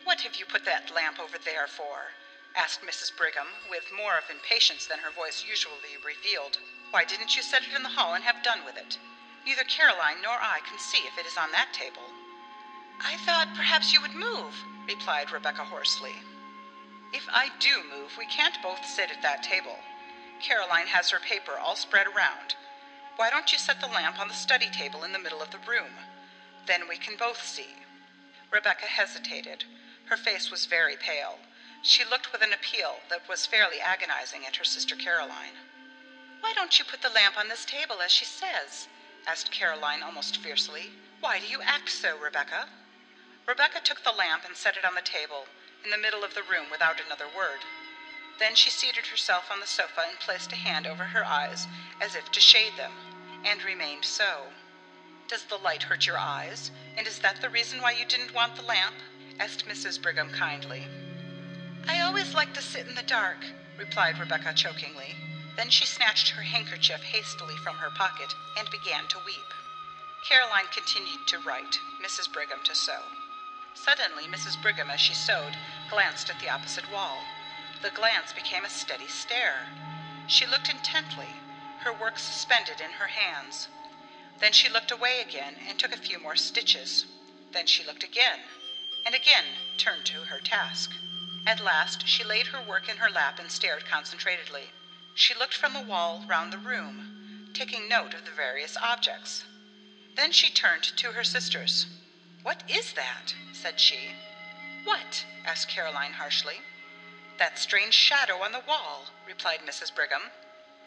What 0.04 0.22
have 0.22 0.36
you 0.36 0.46
put 0.46 0.66
that 0.66 0.94
lamp 0.94 1.20
over 1.20 1.38
there 1.38 1.68
for? 1.68 2.14
asked 2.56 2.82
Mrs. 2.82 3.16
Brigham, 3.16 3.48
with 3.70 3.92
more 3.92 4.18
of 4.18 4.30
impatience 4.30 4.86
than 4.86 5.00
her 5.00 5.12
voice 5.12 5.44
usually 5.44 5.98
revealed. 6.04 6.60
Why 6.92 7.04
didn't 7.04 7.36
you 7.36 7.42
set 7.42 7.64
it 7.64 7.74
in 7.74 7.84
the 7.84 7.90
hall 7.90 8.14
and 8.14 8.24
have 8.24 8.44
done 8.44 8.64
with 8.64 8.78
it? 8.78 8.98
Neither 9.46 9.64
Caroline 9.64 10.22
nor 10.22 10.34
I 10.34 10.60
can 10.68 10.80
see 10.80 11.00
if 11.00 11.18
it 11.18 11.26
is 11.26 11.38
on 11.38 11.52
that 11.52 11.74
table. 11.74 12.04
I 13.02 13.18
thought 13.18 13.56
perhaps 13.56 13.92
you 13.92 14.02
would 14.02 14.16
move, 14.16 14.54
replied 14.88 15.32
Rebecca 15.32 15.64
hoarsely. 15.66 16.16
If 17.12 17.28
I 17.30 17.50
do 17.60 17.84
move, 17.84 18.18
we 18.18 18.26
can't 18.26 18.62
both 18.64 18.86
sit 18.86 19.12
at 19.12 19.22
that 19.22 19.44
table. 19.44 19.78
Caroline 20.42 20.88
has 20.88 21.10
her 21.10 21.20
paper 21.20 21.54
all 21.60 21.76
spread 21.76 22.08
around. 22.08 22.56
Why 23.18 23.30
don't 23.30 23.52
you 23.52 23.58
set 23.58 23.80
the 23.80 23.88
lamp 23.88 24.20
on 24.20 24.28
the 24.28 24.34
study 24.34 24.70
table 24.70 25.04
in 25.04 25.12
the 25.12 25.20
middle 25.20 25.42
of 25.42 25.52
the 25.52 25.60
room? 25.68 25.92
Then 26.66 26.88
we 26.88 26.98
can 26.98 27.16
both 27.18 27.44
see. 27.44 27.76
Rebecca 28.52 28.86
hesitated. 28.86 29.66
Her 30.06 30.18
face 30.18 30.50
was 30.50 30.66
very 30.66 30.96
pale. 30.96 31.38
She 31.82 32.04
looked 32.06 32.32
with 32.32 32.42
an 32.42 32.54
appeal 32.54 32.96
that 33.10 33.28
was 33.28 33.46
fairly 33.46 33.80
agonizing 33.80 34.46
at 34.46 34.56
her 34.56 34.64
sister 34.64 34.96
Caroline. 34.96 35.58
Why 36.40 36.54
don't 36.54 36.80
you 36.80 36.86
put 36.86 37.02
the 37.02 37.10
lamp 37.10 37.38
on 37.38 37.50
this 37.50 37.66
table 37.66 38.02
as 38.04 38.12
she 38.12 38.26
says? 38.26 38.88
Asked 39.28 39.52
Caroline 39.52 40.04
almost 40.04 40.38
fiercely. 40.38 40.92
Why 41.20 41.40
do 41.40 41.48
you 41.48 41.62
act 41.62 41.90
so, 41.90 42.18
Rebecca? 42.18 42.68
Rebecca 43.48 43.80
took 43.84 44.04
the 44.04 44.12
lamp 44.12 44.44
and 44.46 44.56
set 44.56 44.78
it 44.78 44.86
on 44.86 44.96
the 44.96 45.02
table, 45.02 45.46
in 45.84 45.90
the 45.90 45.98
middle 45.98 46.24
of 46.24 46.34
the 46.34 46.44
room, 46.44 46.66
without 46.72 47.00
another 47.06 47.28
word. 47.36 47.60
Then 48.40 48.56
she 48.56 48.70
seated 48.70 49.08
herself 49.08 49.50
on 49.52 49.60
the 49.60 49.68
sofa 49.68 50.04
and 50.08 50.20
placed 50.20 50.52
a 50.52 50.56
hand 50.56 50.88
over 50.88 51.04
her 51.04 51.26
eyes 51.26 51.68
as 52.02 52.16
if 52.16 52.32
to 52.32 52.40
shade 52.40 52.74
them, 52.78 52.92
and 53.46 53.64
remained 53.64 54.06
so. 54.06 54.48
Does 55.28 55.44
the 55.46 55.58
light 55.58 55.84
hurt 55.84 56.06
your 56.06 56.18
eyes? 56.18 56.72
And 56.98 57.08
is 57.08 57.20
that 57.20 57.42
the 57.42 57.50
reason 57.50 57.82
why 57.82 57.92
you 57.92 58.06
didn't 58.06 58.34
want 58.34 58.56
the 58.56 58.64
lamp? 58.64 58.96
asked 59.40 59.68
Mrs. 59.68 60.02
Brigham 60.02 60.30
kindly. 60.30 60.84
I 61.88 62.02
always 62.02 62.34
like 62.34 62.54
to 62.54 62.62
sit 62.62 62.88
in 62.88 62.96
the 62.96 63.04
dark, 63.04 63.38
replied 63.78 64.20
Rebecca 64.20 64.54
chokingly. 64.54 65.16
Then 65.56 65.70
she 65.70 65.86
snatched 65.86 66.30
her 66.30 66.42
handkerchief 66.42 67.04
hastily 67.04 67.58
from 67.58 67.78
her 67.78 67.92
pocket 67.92 68.34
and 68.58 68.70
began 68.72 69.08
to 69.10 69.20
weep. 69.20 69.54
Caroline 70.24 70.68
continued 70.68 71.28
to 71.28 71.38
write, 71.38 71.80
Mrs. 72.02 72.32
Brigham 72.32 72.64
to 72.64 72.74
sew. 72.74 73.12
Suddenly, 73.76 74.26
Mrs. 74.28 74.60
Brigham, 74.60 74.90
as 74.90 75.00
she 75.00 75.14
sewed, 75.14 75.56
glanced 75.90 76.30
at 76.32 76.40
the 76.40 76.50
opposite 76.50 76.90
wall. 76.90 77.24
The 77.84 77.92
glance 77.92 78.34
became 78.34 78.66
a 78.66 78.70
steady 78.70 79.08
stare. 79.08 79.68
She 80.26 80.48
looked 80.48 80.70
intently, 80.70 81.36
her 81.82 81.94
work 81.94 82.18
suspended 82.18 82.82
in 82.82 82.94
her 82.94 83.10
hands. 83.10 83.68
Then 84.40 84.54
she 84.54 84.70
looked 84.70 84.90
away 84.90 85.20
again 85.22 85.58
and 85.68 85.78
took 85.78 85.92
a 85.92 85.98
few 85.98 86.18
more 86.18 86.36
stitches. 86.36 87.06
Then 87.52 87.68
she 87.68 87.84
looked 87.84 88.04
again, 88.04 88.40
and 89.06 89.14
again 89.14 89.46
turned 89.78 90.06
to 90.06 90.24
her 90.24 90.40
task. 90.40 90.94
At 91.46 91.60
last 91.60 92.08
she 92.08 92.24
laid 92.24 92.48
her 92.48 92.62
work 92.62 92.90
in 92.90 92.98
her 92.98 93.10
lap 93.12 93.38
and 93.38 93.52
stared 93.52 93.86
concentratedly. 93.86 94.72
She 95.16 95.36
looked 95.36 95.54
from 95.54 95.74
the 95.74 95.82
wall 95.82 96.26
round 96.28 96.52
the 96.52 96.58
room, 96.58 97.52
taking 97.54 97.88
note 97.88 98.14
of 98.16 98.26
the 98.26 98.32
various 98.32 98.76
objects. 98.78 99.44
Then 100.16 100.32
she 100.32 100.50
turned 100.50 100.84
to 100.84 101.12
her 101.12 101.24
sisters. 101.24 101.86
What 102.42 102.64
is 102.68 102.94
that? 102.94 103.36
said 103.52 103.80
she. 103.80 104.12
What? 104.84 105.26
asked 105.46 105.70
Caroline 105.70 106.14
harshly. 106.14 106.62
That 107.38 107.60
strange 107.60 107.94
shadow 107.94 108.42
on 108.42 108.52
the 108.52 108.64
wall, 108.68 109.06
replied 109.28 109.60
Mrs. 109.60 109.94
Brigham. 109.94 110.32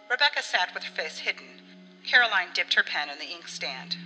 Rebecca 0.08 0.42
sat 0.42 0.74
with 0.74 0.84
her 0.84 0.94
face 0.94 1.18
hidden, 1.18 2.02
Caroline 2.04 2.52
dipped 2.52 2.74
her 2.74 2.82
pen 2.82 3.08
in 3.08 3.18
the 3.18 3.32
inkstand. 3.32 3.96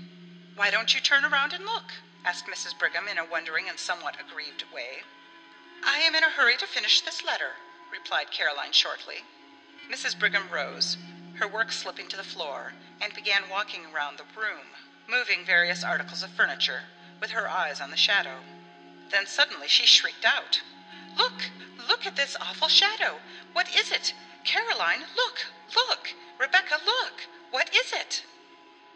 Why 0.55 0.71
don't 0.71 0.95
you 0.95 1.01
turn 1.01 1.25
around 1.25 1.53
and 1.53 1.65
look? 1.65 1.93
asked 2.25 2.47
Mrs. 2.47 2.79
Brigham 2.79 3.09
in 3.09 3.19
a 3.19 3.25
wondering 3.25 3.69
and 3.69 3.79
somewhat 3.79 4.21
aggrieved 4.21 4.65
way. 4.73 5.03
I 5.83 5.99
am 5.99 6.15
in 6.15 6.25
a 6.25 6.31
hurry 6.31 6.57
to 6.59 6.67
finish 6.67 7.01
this 7.01 7.25
letter, 7.25 7.53
replied 7.91 8.31
Caroline 8.31 8.73
shortly. 8.73 9.25
Mrs. 9.91 10.17
Brigham 10.17 10.49
rose, 10.51 10.97
her 11.35 11.49
work 11.49 11.73
slipping 11.73 12.07
to 12.09 12.17
the 12.17 12.23
floor, 12.23 12.75
and 13.01 13.13
began 13.13 13.49
walking 13.51 13.87
around 13.87 14.19
the 14.19 14.41
room, 14.41 14.67
moving 15.09 15.45
various 15.45 15.83
articles 15.83 16.23
of 16.23 16.31
furniture, 16.31 16.83
with 17.21 17.33
her 17.33 17.49
eyes 17.49 17.81
on 17.81 17.91
the 17.91 17.97
shadow. 17.97 18.37
Then 19.11 19.27
suddenly 19.27 19.67
she 19.67 19.87
shrieked 19.87 20.25
out, 20.25 20.61
Look! 21.17 21.51
Look 21.89 22.07
at 22.07 22.15
this 22.15 22.37
awful 22.41 22.69
shadow! 22.69 23.19
What 23.53 23.75
is 23.75 23.91
it? 23.91 24.15
Caroline, 24.45 25.01
look! 25.17 25.47
Look! 25.75 26.15
Rebecca, 26.39 26.77
look! 26.87 27.27
What 27.51 27.75
is 27.75 27.93
it? 27.93 28.23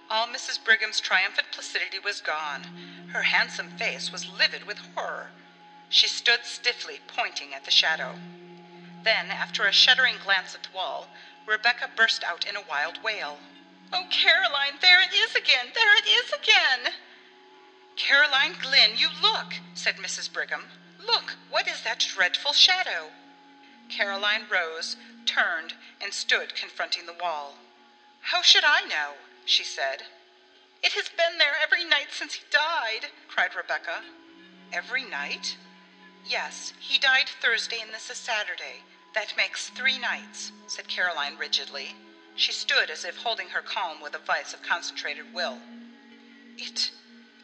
All 0.08 0.28
Mrs. 0.28 0.62
Brigham's 0.64 1.00
triumphant 1.00 1.48
placidity 1.50 1.98
was 1.98 2.20
gone. 2.20 2.62
Her 3.08 3.22
handsome 3.22 3.70
face 3.70 4.12
was 4.12 4.28
livid 4.38 4.64
with 4.64 4.78
horror. 4.94 5.30
She 5.88 6.06
stood 6.06 6.44
stiffly, 6.44 7.00
pointing 7.08 7.52
at 7.52 7.64
the 7.64 7.72
shadow. 7.72 8.14
Then, 9.04 9.30
after 9.30 9.66
a 9.66 9.73
shuddering 9.73 10.16
glance 10.25 10.54
at 10.54 10.62
the 10.62 10.75
wall, 10.75 11.08
Rebecca 11.46 11.90
burst 11.94 12.25
out 12.25 12.46
in 12.46 12.56
a 12.56 12.62
wild 12.62 13.02
wail. 13.02 13.38
Oh, 13.92 14.06
Caroline, 14.11 14.78
there 14.80 15.00
it 15.02 15.12
is 15.12 15.34
again! 15.34 15.73
There 15.75 15.94
it 15.99 16.06
is 16.06 16.32
again! 16.32 16.94
Caroline 17.96 18.54
Glynn, 18.61 18.96
you 18.96 19.08
look, 19.20 19.54
said 19.75 19.96
Mrs. 19.96 20.32
Brigham. 20.32 20.64
Look, 20.99 21.37
what 21.50 21.68
is 21.68 21.82
that 21.82 22.00
dreadful 22.00 22.54
shadow? 22.54 23.10
Caroline 23.90 24.47
rose, 24.50 24.97
turned, 25.26 25.75
and 26.00 26.14
stood 26.14 26.54
confronting 26.54 27.04
the 27.04 27.17
wall. 27.21 27.56
How 28.21 28.40
should 28.40 28.64
I 28.64 28.86
know? 28.88 29.12
she 29.45 29.64
said. 29.64 30.04
It 30.82 30.93
has 30.93 31.10
been 31.10 31.36
there 31.38 31.56
every 31.62 31.84
night 31.84 32.08
since 32.10 32.34
he 32.34 32.45
died, 32.50 33.10
cried 33.28 33.54
Rebecca. 33.54 34.00
Every 34.73 35.04
night? 35.04 35.56
Yes, 36.26 36.73
he 36.80 36.99
died 36.99 37.28
Thursday 37.28 37.80
and 37.82 37.93
this 37.93 38.08
is 38.08 38.17
Saturday. 38.17 38.82
That 39.14 39.36
makes 39.36 39.70
three 39.70 39.98
nights, 39.98 40.52
said 40.66 40.88
Caroline 40.88 41.36
rigidly. 41.38 41.94
She 42.34 42.52
stood 42.52 42.90
as 42.90 43.04
if 43.04 43.16
holding 43.16 43.48
her 43.48 43.62
calm 43.62 44.00
with 44.00 44.14
a 44.14 44.18
vice 44.18 44.52
of 44.52 44.62
concentrated 44.62 45.32
will. 45.32 45.58
It 46.58 46.90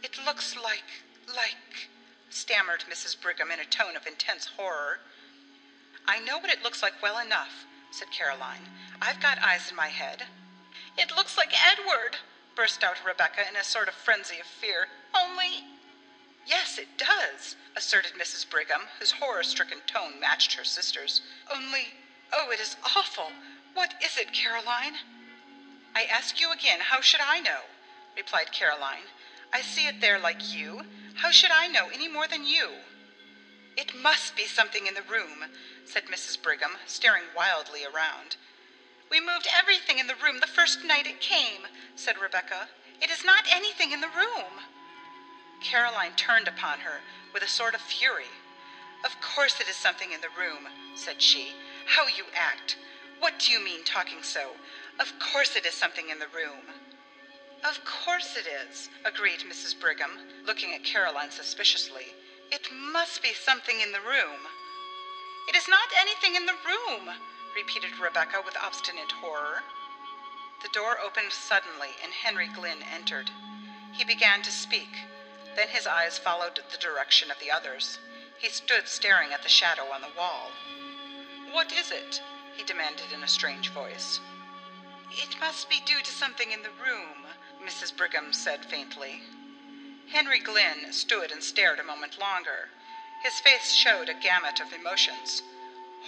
it 0.03 0.19
looks 0.27 0.57
like 0.57 0.85
like 1.29 1.89
stammered 2.29 2.85
Mrs. 2.91 3.21
Brigham 3.21 3.51
in 3.51 3.61
a 3.61 3.65
tone 3.65 3.97
of 3.97 4.07
intense 4.07 4.47
horror. 4.47 5.01
I 6.07 6.19
know 6.21 6.39
what 6.39 6.51
it 6.51 6.63
looks 6.63 6.83
like 6.83 7.03
well 7.03 7.25
enough, 7.25 7.67
said 7.93 8.11
Caroline. 8.11 8.67
I've 9.01 9.21
got 9.21 9.39
eyes 9.43 9.71
in 9.71 9.77
my 9.77 9.89
head. 9.89 10.25
It 10.97 11.15
looks 11.15 11.37
like 11.37 11.53
Edward, 11.55 12.17
burst 12.57 12.83
out 12.83 13.05
Rebecca 13.07 13.43
in 13.49 13.57
a 13.57 13.65
sort 13.65 13.89
of 13.89 13.95
frenzy 13.95 14.41
of 14.41 14.47
fear. 14.47 14.89
Only. 15.15 15.65
Yes, 16.47 16.79
it 16.79 16.89
does, 16.97 17.57
asserted 17.77 18.13
Mrs. 18.13 18.49
Brigham, 18.49 18.83
whose 18.99 19.13
horror 19.13 19.43
stricken 19.43 19.79
tone 19.87 20.19
matched 20.21 20.55
her 20.55 20.65
sister's. 20.65 21.21
Only. 21.53 21.95
Oh, 22.33 22.51
it 22.51 22.61
is 22.61 22.77
awful. 22.97 23.33
What 23.75 23.95
is 24.05 24.17
it, 24.17 24.33
Caroline? 24.33 24.95
I 25.95 26.05
ask 26.05 26.41
you 26.41 26.53
again, 26.53 26.81
how 26.81 27.01
should 27.01 27.21
I 27.21 27.41
know? 27.41 27.61
replied 28.17 28.53
Caroline. 28.53 29.09
I 29.53 29.63
see 29.63 29.87
it 29.87 30.01
there 30.01 30.19
like 30.19 30.55
you. 30.55 30.83
How 31.15 31.31
should 31.31 31.51
I 31.51 31.67
know 31.69 31.89
any 31.93 32.09
more 32.09 32.29
than 32.29 32.47
you? 32.47 32.71
It 33.77 33.95
must 33.95 34.37
be 34.37 34.47
something 34.47 34.87
in 34.87 34.95
the 34.95 35.03
room, 35.03 35.45
said 35.85 36.05
Mrs. 36.07 36.41
Brigham, 36.41 36.73
staring 36.87 37.25
wildly 37.37 37.85
around. 37.85 38.37
We 39.11 39.21
moved 39.21 39.49
everything 39.57 39.99
in 39.99 40.07
the 40.07 40.15
room 40.23 40.41
the 40.41 40.47
first 40.47 40.85
night 40.85 41.07
it 41.07 41.21
came, 41.21 41.67
said 41.97 42.19
Rebecca. 42.21 42.69
It 43.01 43.11
is 43.11 43.25
not 43.25 43.45
anything 43.51 43.93
in 43.93 44.01
the 44.01 44.09
room. 44.09 44.61
Caroline 45.61 46.13
turned 46.17 46.49
upon 46.49 46.81
her 46.81 47.01
with 47.33 47.43
a 47.43 47.49
sort 47.49 47.75
of 47.75 47.81
fury. 47.81 48.31
Of 49.05 49.21
course 49.21 49.61
it 49.61 49.69
is 49.69 49.77
something 49.77 50.13
in 50.13 50.21
the 50.21 50.29
room, 50.39 50.69
said 50.95 51.23
she. 51.23 51.53
How 51.87 52.07
you 52.07 52.25
act! 52.35 52.77
What 53.19 53.39
do 53.39 53.53
you 53.53 53.61
mean 53.61 53.85
talking 53.85 54.23
so? 54.23 54.57
Of 54.99 55.13
course 55.19 55.57
it 55.57 55.67
is 55.67 55.75
something 55.75 56.09
in 56.09 56.19
the 56.19 56.29
room. 56.35 56.65
Of 57.63 57.85
course 57.85 58.37
it 58.37 58.47
is, 58.47 58.89
agreed 59.05 59.41
Mrs. 59.41 59.79
Brigham, 59.79 60.19
looking 60.47 60.75
at 60.75 60.85
Caroline 60.85 61.31
suspiciously. 61.31 62.15
It 62.51 62.69
must 62.73 63.23
be 63.23 63.35
something 63.35 63.81
in 63.81 63.93
the 63.93 64.01
room. 64.01 64.49
It 65.49 65.57
is 65.57 65.69
not 65.69 65.89
anything 65.99 66.37
in 66.37 66.47
the 66.47 66.57
room, 66.65 67.11
repeated 67.55 67.99
Rebecca 67.99 68.43
with 68.45 68.57
obstinate 68.57 69.13
horror. 69.13 69.63
The 70.63 70.69
door 70.73 70.99
opened 71.05 71.33
suddenly 71.33 71.91
and 72.03 72.13
Henry 72.13 72.49
Glynn 72.49 72.83
entered. 72.95 73.31
He 73.93 74.05
began 74.05 74.43
to 74.43 74.51
speak. 74.51 74.89
Then 75.61 75.69
his 75.69 75.87
eyes 75.87 76.17
followed 76.17 76.59
the 76.71 76.79
direction 76.79 77.31
of 77.31 77.39
the 77.39 77.51
others. 77.51 77.99
He 78.39 78.49
stood 78.49 78.89
staring 78.89 79.35
at 79.35 79.43
the 79.43 79.51
shadow 79.51 79.93
on 79.93 80.01
the 80.01 80.09
wall. 80.17 80.53
What 81.51 81.71
is 81.71 81.91
it? 81.91 82.23
he 82.57 82.63
demanded 82.63 83.13
in 83.13 83.23
a 83.23 83.29
strange 83.29 83.69
voice. 83.69 84.21
It 85.11 85.39
must 85.39 85.69
be 85.69 85.81
due 85.81 86.01
to 86.01 86.11
something 86.11 86.51
in 86.51 86.63
the 86.63 86.71
room, 86.71 87.27
Mrs. 87.63 87.95
Brigham 87.95 88.33
said 88.33 88.65
faintly. 88.65 89.21
Henry 90.09 90.39
Glynn 90.39 90.95
stood 90.95 91.31
and 91.31 91.45
stared 91.45 91.79
a 91.79 91.85
moment 91.85 92.19
longer. 92.19 92.71
His 93.23 93.39
face 93.39 93.71
showed 93.71 94.09
a 94.09 94.15
gamut 94.15 94.61
of 94.61 94.73
emotions 94.73 95.43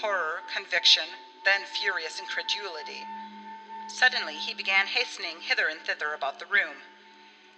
horror, 0.01 0.41
conviction, 0.55 1.05
then 1.45 1.67
furious 1.67 2.19
incredulity. 2.19 3.07
Suddenly 3.89 4.37
he 4.37 4.55
began 4.55 4.87
hastening 4.87 5.43
hither 5.43 5.69
and 5.69 5.83
thither 5.83 6.15
about 6.15 6.39
the 6.39 6.47
room. 6.47 6.77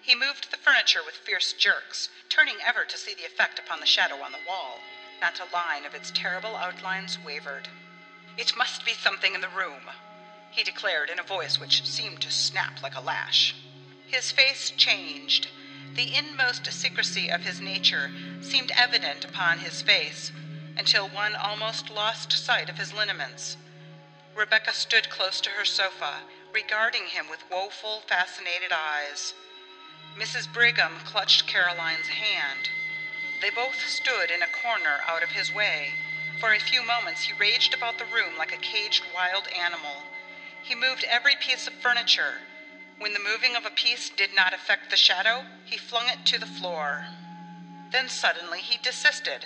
He 0.07 0.15
moved 0.15 0.51
the 0.51 0.59
furniture 0.59 1.03
with 1.03 1.17
fierce 1.17 1.55
jerks, 1.55 2.11
turning 2.29 2.61
ever 2.61 2.85
to 2.85 2.99
see 2.99 3.15
the 3.15 3.25
effect 3.25 3.59
upon 3.59 3.81
the 3.81 3.87
shadow 3.87 4.23
on 4.23 4.33
the 4.33 4.45
wall. 4.47 4.83
Not 5.19 5.41
a 5.41 5.47
line 5.47 5.87
of 5.87 5.95
its 5.95 6.11
terrible 6.11 6.57
outlines 6.57 7.19
wavered. 7.19 7.71
It 8.37 8.55
must 8.55 8.85
be 8.85 8.93
something 8.93 9.35
in 9.35 9.41
the 9.41 9.49
room, 9.49 9.91
he 10.51 10.63
declared 10.63 11.09
in 11.09 11.19
a 11.19 11.23
voice 11.23 11.59
which 11.59 11.87
seemed 11.87 12.21
to 12.21 12.31
snap 12.31 12.83
like 12.83 12.95
a 12.95 13.01
lash. 13.01 13.55
His 14.07 14.31
face 14.31 14.71
changed. 14.73 15.49
The 15.95 16.15
inmost 16.15 16.71
secrecy 16.71 17.31
of 17.31 17.41
his 17.41 17.63
nature 17.63 18.13
seemed 18.43 18.73
evident 18.73 19.25
upon 19.25 19.61
his 19.61 19.81
face 19.81 20.33
until 20.77 21.09
one 21.09 21.35
almost 21.35 21.89
lost 21.89 22.31
sight 22.31 22.69
of 22.69 22.77
his 22.77 22.93
lineaments. 22.93 23.57
Rebecca 24.35 24.75
stood 24.75 25.09
close 25.09 25.41
to 25.41 25.51
her 25.53 25.65
sofa, 25.65 26.25
regarding 26.53 27.07
him 27.07 27.31
with 27.31 27.49
woeful, 27.51 28.03
fascinated 28.03 28.71
eyes. 28.71 29.33
Mrs. 30.19 30.53
Brigham 30.53 31.01
clutched 31.05 31.47
Caroline's 31.49 32.07
hand. 32.07 32.71
They 33.41 33.51
both 33.51 33.87
stood 33.87 34.31
in 34.31 34.43
a 34.43 34.47
corner 34.47 35.01
out 35.09 35.25
of 35.25 35.31
his 35.31 35.53
way. 35.53 35.95
For 36.39 36.55
a 36.55 36.61
few 36.61 36.85
moments 36.87 37.23
he 37.23 37.33
raged 37.33 37.75
about 37.75 37.99
the 37.99 38.05
room 38.05 38.39
like 38.39 38.53
a 38.53 38.57
caged 38.57 39.05
wild 39.13 39.49
animal. 39.49 40.05
He 40.63 40.75
moved 40.75 41.05
every 41.05 41.35
piece 41.41 41.67
of 41.67 41.75
furniture. 41.75 42.35
When 42.99 43.13
the 43.13 43.19
moving 43.19 43.57
of 43.57 43.67
a 43.67 43.71
piece 43.71 44.09
did 44.09 44.35
not 44.37 44.55
affect 44.55 44.91
the 44.91 44.97
shadow, 44.97 45.45
he 45.65 45.77
flung 45.77 46.09
it 46.09 46.25
to 46.27 46.39
the 46.39 46.47
floor. 46.47 47.07
Then 47.91 48.09
suddenly 48.09 48.61
he 48.61 48.79
desisted. 48.79 49.45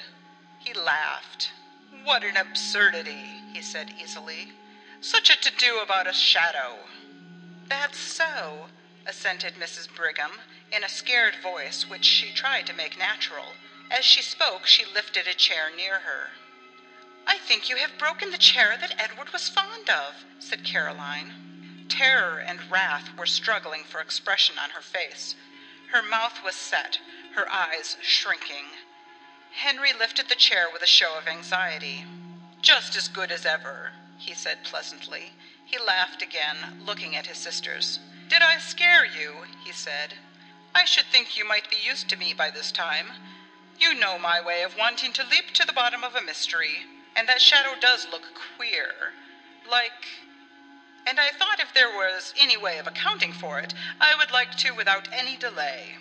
He 0.58 0.74
laughed. 0.74 1.50
What 2.04 2.22
an 2.22 2.36
absurdity, 2.36 3.42
he 3.54 3.62
said 3.62 3.94
easily. 4.00 4.52
Such 5.00 5.30
a 5.30 5.40
to 5.40 5.56
do 5.56 5.80
about 5.80 6.06
a 6.06 6.12
shadow. 6.12 6.76
That's 7.68 7.98
so, 7.98 8.66
assented 9.06 9.54
Mrs. 9.54 9.88
Brigham 9.94 10.32
in 10.72 10.84
a 10.84 10.88
scared 10.88 11.34
voice 11.42 11.88
which 11.88 12.04
she 12.04 12.32
tried 12.32 12.66
to 12.66 12.72
make 12.72 12.98
natural. 12.98 13.54
As 13.90 14.04
she 14.04 14.22
spoke, 14.22 14.66
she 14.66 14.84
lifted 14.84 15.26
a 15.26 15.34
chair 15.34 15.70
near 15.74 16.00
her. 16.00 16.30
I 17.26 17.38
think 17.38 17.68
you 17.68 17.76
have 17.76 17.98
broken 17.98 18.30
the 18.30 18.38
chair 18.38 18.76
that 18.80 18.94
Edward 18.98 19.32
was 19.32 19.48
fond 19.48 19.88
of, 19.88 20.24
said 20.38 20.64
Caroline. 20.64 21.86
Terror 21.88 22.38
and 22.38 22.70
wrath 22.70 23.10
were 23.18 23.26
struggling 23.26 23.84
for 23.84 24.00
expression 24.00 24.56
on 24.58 24.70
her 24.70 24.82
face. 24.82 25.34
Her 25.92 26.02
mouth 26.02 26.42
was 26.44 26.54
set, 26.54 26.98
her 27.34 27.50
eyes 27.50 27.96
shrinking. 28.02 28.66
Henry 29.52 29.92
lifted 29.98 30.28
the 30.28 30.34
chair 30.34 30.66
with 30.72 30.82
a 30.82 30.86
show 30.86 31.16
of 31.18 31.26
anxiety. 31.26 32.04
Just 32.60 32.96
as 32.96 33.08
good 33.08 33.30
as 33.30 33.46
ever, 33.46 33.92
he 34.18 34.34
said 34.34 34.64
pleasantly. 34.64 35.32
He 35.64 35.78
laughed 35.78 36.22
again, 36.22 36.56
looking 36.84 37.16
at 37.16 37.26
his 37.26 37.38
sisters. 37.38 37.98
Did 38.28 38.42
I 38.42 38.58
scare 38.58 39.04
you? 39.04 39.44
he 39.64 39.72
said. 39.72 40.14
I 40.78 40.84
should 40.84 41.06
think 41.06 41.36
you 41.36 41.44
might 41.44 41.68
be 41.68 41.76
used 41.84 42.08
to 42.08 42.16
me 42.16 42.32
by 42.32 42.50
this 42.50 42.70
time. 42.70 43.06
You 43.80 43.94
know 43.94 44.16
my 44.16 44.40
way 44.40 44.62
of 44.62 44.76
wanting 44.78 45.12
to 45.14 45.26
leap 45.28 45.50
to 45.54 45.66
the 45.66 45.72
bottom 45.72 46.04
of 46.04 46.14
a 46.14 46.22
mystery. 46.22 46.86
And 47.16 47.28
that 47.28 47.40
shadow 47.40 47.70
does 47.80 48.06
look 48.12 48.22
queer. 48.56 48.94
Like. 49.68 50.06
And 51.04 51.18
I 51.18 51.30
thought 51.30 51.58
if 51.58 51.74
there 51.74 51.88
was 51.88 52.32
any 52.40 52.56
way 52.56 52.78
of 52.78 52.86
accounting 52.86 53.32
for 53.32 53.58
it, 53.58 53.74
I 54.00 54.14
would 54.16 54.30
like 54.30 54.56
to 54.58 54.70
without 54.70 55.08
any 55.12 55.36
delay. 55.36 55.96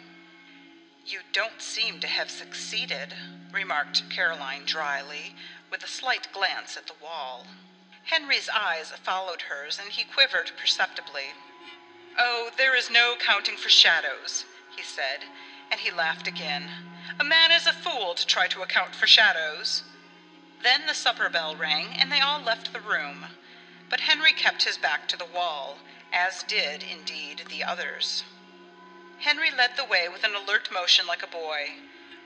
You 1.04 1.22
don't 1.34 1.60
seem 1.60 2.00
to 2.02 2.08
have 2.08 2.30
succeeded, 2.30 3.16
remarked 3.52 4.08
Caroline 4.12 4.66
dryly, 4.68 5.34
with 5.72 5.84
a 5.84 5.88
slight 5.88 6.28
glance 6.32 6.78
at 6.78 6.86
the 6.86 7.02
wall. 7.04 7.48
Henry's 8.04 8.48
eyes 8.48 8.92
followed 9.02 9.42
hers, 9.50 9.80
and 9.82 9.92
he 9.92 10.04
quivered 10.04 10.52
perceptibly. 10.56 11.34
Oh, 12.16 12.52
there 12.60 12.76
is 12.76 12.92
no 12.92 13.16
counting 13.20 13.58
for 13.58 13.70
shadows, 13.70 14.46
he 14.78 14.84
said, 14.84 15.26
and 15.72 15.80
he 15.80 15.92
laughed 15.92 16.28
again. 16.28 16.70
A 17.20 17.24
man 17.24 17.52
is 17.52 17.66
a 17.66 17.74
fool 17.74 18.14
to 18.14 18.26
try 18.26 18.48
to 18.48 18.62
account 18.62 18.96
for 18.96 19.08
shadows. 19.08 19.84
Then 20.64 20.86
the 20.88 20.94
supper 20.94 21.30
bell 21.30 21.56
rang, 21.56 21.88
and 21.98 22.12
they 22.12 22.22
all 22.22 22.42
left 22.42 22.72
the 22.72 22.80
room. 22.80 23.26
But 23.90 24.02
Henry 24.02 24.34
kept 24.34 24.64
his 24.64 24.78
back 24.78 25.08
to 25.08 25.18
the 25.18 25.26
wall, 25.26 25.78
as 26.14 26.44
did, 26.44 26.84
indeed, 26.84 27.44
the 27.50 27.64
others. 27.64 28.24
Henry 29.20 29.50
led 29.50 29.72
the 29.76 29.86
way 29.86 30.08
with 30.08 30.24
an 30.24 30.36
alert 30.36 30.70
motion 30.72 31.08
like 31.08 31.24
a 31.24 31.28
boy. 31.28 31.72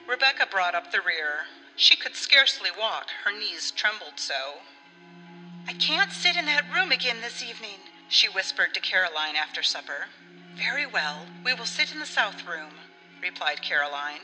Rebecca 0.08 0.46
brought 0.46 0.76
up 0.76 0.92
the 0.92 1.02
rear. 1.02 1.46
She 1.76 1.96
could 1.96 2.16
scarcely 2.16 2.70
walk, 2.78 3.08
her 3.24 3.32
knees 3.32 3.72
trembled 3.72 4.18
so. 4.18 4.60
I 5.68 5.74
can't 5.74 6.12
sit 6.12 6.36
in 6.36 6.46
that 6.46 6.74
room 6.74 6.92
again 6.92 7.22
this 7.22 7.42
evening, 7.42 7.80
she 8.10 8.28
whispered 8.28 8.74
to 8.74 8.82
Caroline 8.82 9.38
after 9.38 9.64
supper. 9.64 10.08
Very 10.56 10.86
well, 10.86 11.26
we 11.44 11.54
will 11.54 11.66
sit 11.66 11.92
in 11.92 12.00
the 12.00 12.06
south 12.06 12.48
room, 12.48 12.74
replied 13.22 13.62
Caroline. 13.62 14.22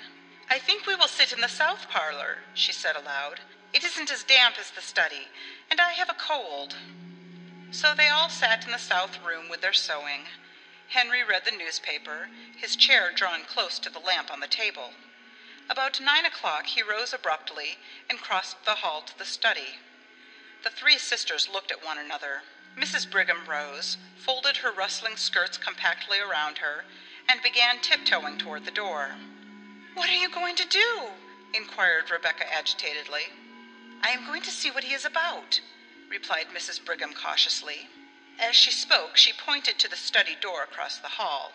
I 0.49 0.59
think 0.59 0.85
we 0.85 0.95
will 0.95 1.07
sit 1.07 1.33
in 1.33 1.41
the 1.41 1.47
south 1.47 1.89
parlor, 1.89 2.39
she 2.53 2.71
said 2.71 2.95
aloud. 2.95 3.39
It 3.73 3.83
isn't 3.83 4.11
as 4.11 4.23
damp 4.23 4.55
as 4.59 4.71
the 4.71 4.81
study, 4.81 5.27
and 5.69 5.81
I 5.81 5.91
have 5.93 6.09
a 6.09 6.13
cold. 6.13 6.75
So 7.71 7.93
they 7.93 8.07
all 8.07 8.29
sat 8.29 8.65
in 8.65 8.71
the 8.71 8.77
south 8.77 9.19
room 9.25 9.49
with 9.49 9.61
their 9.61 9.73
sewing. 9.73 10.21
Henry 10.89 11.23
read 11.23 11.43
the 11.43 11.51
newspaper, 11.51 12.29
his 12.55 12.75
chair 12.75 13.11
drawn 13.13 13.43
close 13.43 13.77
to 13.79 13.89
the 13.89 13.99
lamp 13.99 14.31
on 14.31 14.39
the 14.39 14.47
table. 14.47 14.91
About 15.69 15.99
nine 15.99 16.25
o'clock 16.25 16.65
he 16.65 16.81
rose 16.81 17.13
abruptly 17.13 17.77
and 18.09 18.19
crossed 18.21 18.63
the 18.63 18.75
hall 18.75 19.01
to 19.01 19.17
the 19.17 19.25
study. 19.25 19.75
The 20.63 20.69
three 20.69 20.97
sisters 20.97 21.49
looked 21.51 21.71
at 21.71 21.85
one 21.85 21.97
another. 21.97 22.41
Mrs. 22.77 23.09
Brigham 23.09 23.45
rose, 23.45 23.97
folded 24.15 24.57
her 24.57 24.71
rustling 24.71 25.17
skirts 25.17 25.57
compactly 25.57 26.19
around 26.19 26.59
her, 26.59 26.85
and 27.27 27.41
began 27.41 27.79
tiptoeing 27.79 28.37
toward 28.37 28.65
the 28.65 28.71
door. 28.71 29.15
What 29.95 30.09
are 30.09 30.15
you 30.15 30.29
going 30.29 30.55
to 30.57 30.67
do? 30.67 31.13
inquired 31.55 32.11
Rebecca 32.11 32.45
agitatedly. 32.53 33.33
I 34.03 34.11
am 34.11 34.27
going 34.27 34.43
to 34.43 34.51
see 34.51 34.69
what 34.69 34.83
he 34.83 34.93
is 34.93 35.05
about, 35.05 35.59
replied 36.07 36.49
Mrs. 36.49 36.83
Brigham 36.83 37.13
cautiously. 37.13 37.89
As 38.37 38.55
she 38.55 38.69
spoke, 38.69 39.17
she 39.17 39.33
pointed 39.33 39.79
to 39.79 39.89
the 39.89 39.95
study 39.95 40.37
door 40.39 40.61
across 40.61 40.99
the 40.99 41.17
hall. 41.17 41.53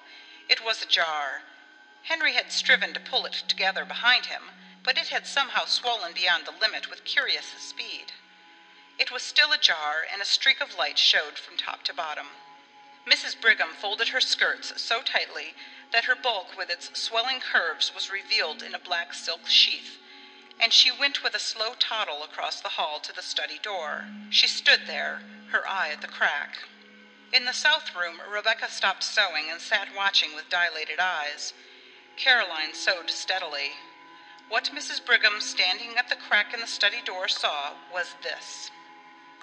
It 0.48 0.64
was 0.64 0.82
ajar. 0.82 1.42
Henry 2.02 2.32
had 2.34 2.50
striven 2.50 2.92
to 2.94 3.00
pull 3.00 3.26
it 3.26 3.44
together 3.46 3.84
behind 3.84 4.26
him, 4.26 4.42
but 4.82 4.98
it 4.98 5.08
had 5.08 5.28
somehow 5.28 5.66
swollen 5.66 6.14
beyond 6.14 6.46
the 6.46 6.60
limit 6.60 6.90
with 6.90 7.04
curious 7.04 7.46
speed. 7.58 8.12
It 8.98 9.10
was 9.10 9.22
still 9.22 9.52
ajar, 9.52 10.06
and 10.10 10.22
a 10.22 10.24
streak 10.24 10.60
of 10.60 10.74
light 10.74 10.98
showed 10.98 11.38
from 11.38 11.56
top 11.56 11.82
to 11.84 11.92
bottom. 11.92 12.28
Mrs. 13.06 13.38
Brigham 13.38 13.74
folded 13.74 14.08
her 14.08 14.20
skirts 14.20 14.80
so 14.80 15.02
tightly 15.02 15.54
that 15.90 16.04
her 16.04 16.14
bulk 16.14 16.56
with 16.56 16.70
its 16.70 16.88
swelling 16.98 17.40
curves 17.40 17.92
was 17.92 18.10
revealed 18.10 18.62
in 18.62 18.74
a 18.74 18.78
black 18.78 19.12
silk 19.12 19.48
sheath 19.48 19.98
and 20.62 20.72
she 20.72 20.92
went 20.92 21.24
with 21.24 21.34
a 21.34 21.40
slow 21.40 21.74
toddle 21.78 22.22
across 22.22 22.60
the 22.60 22.68
hall 22.68 23.00
to 23.00 23.12
the 23.12 23.20
study 23.20 23.58
door. 23.62 24.04
She 24.30 24.46
stood 24.46 24.82
there, 24.86 25.22
her 25.50 25.66
eye 25.68 25.90
at 25.90 26.00
the 26.00 26.06
crack. 26.06 26.58
In 27.32 27.44
the 27.44 27.52
south 27.52 27.96
room, 27.96 28.20
Rebecca 28.30 28.70
stopped 28.70 29.02
sewing 29.02 29.50
and 29.50 29.60
sat 29.60 29.88
watching 29.96 30.36
with 30.36 30.48
dilated 30.48 31.00
eyes. 31.00 31.52
Caroline 32.16 32.74
sewed 32.74 33.10
steadily. 33.10 33.72
What 34.48 34.70
Mrs. 34.72 35.04
Brigham, 35.04 35.40
standing 35.40 35.96
at 35.96 36.08
the 36.08 36.16
crack 36.16 36.54
in 36.54 36.60
the 36.60 36.66
study 36.66 37.02
door, 37.04 37.26
saw 37.26 37.72
was 37.92 38.14
this. 38.22 38.70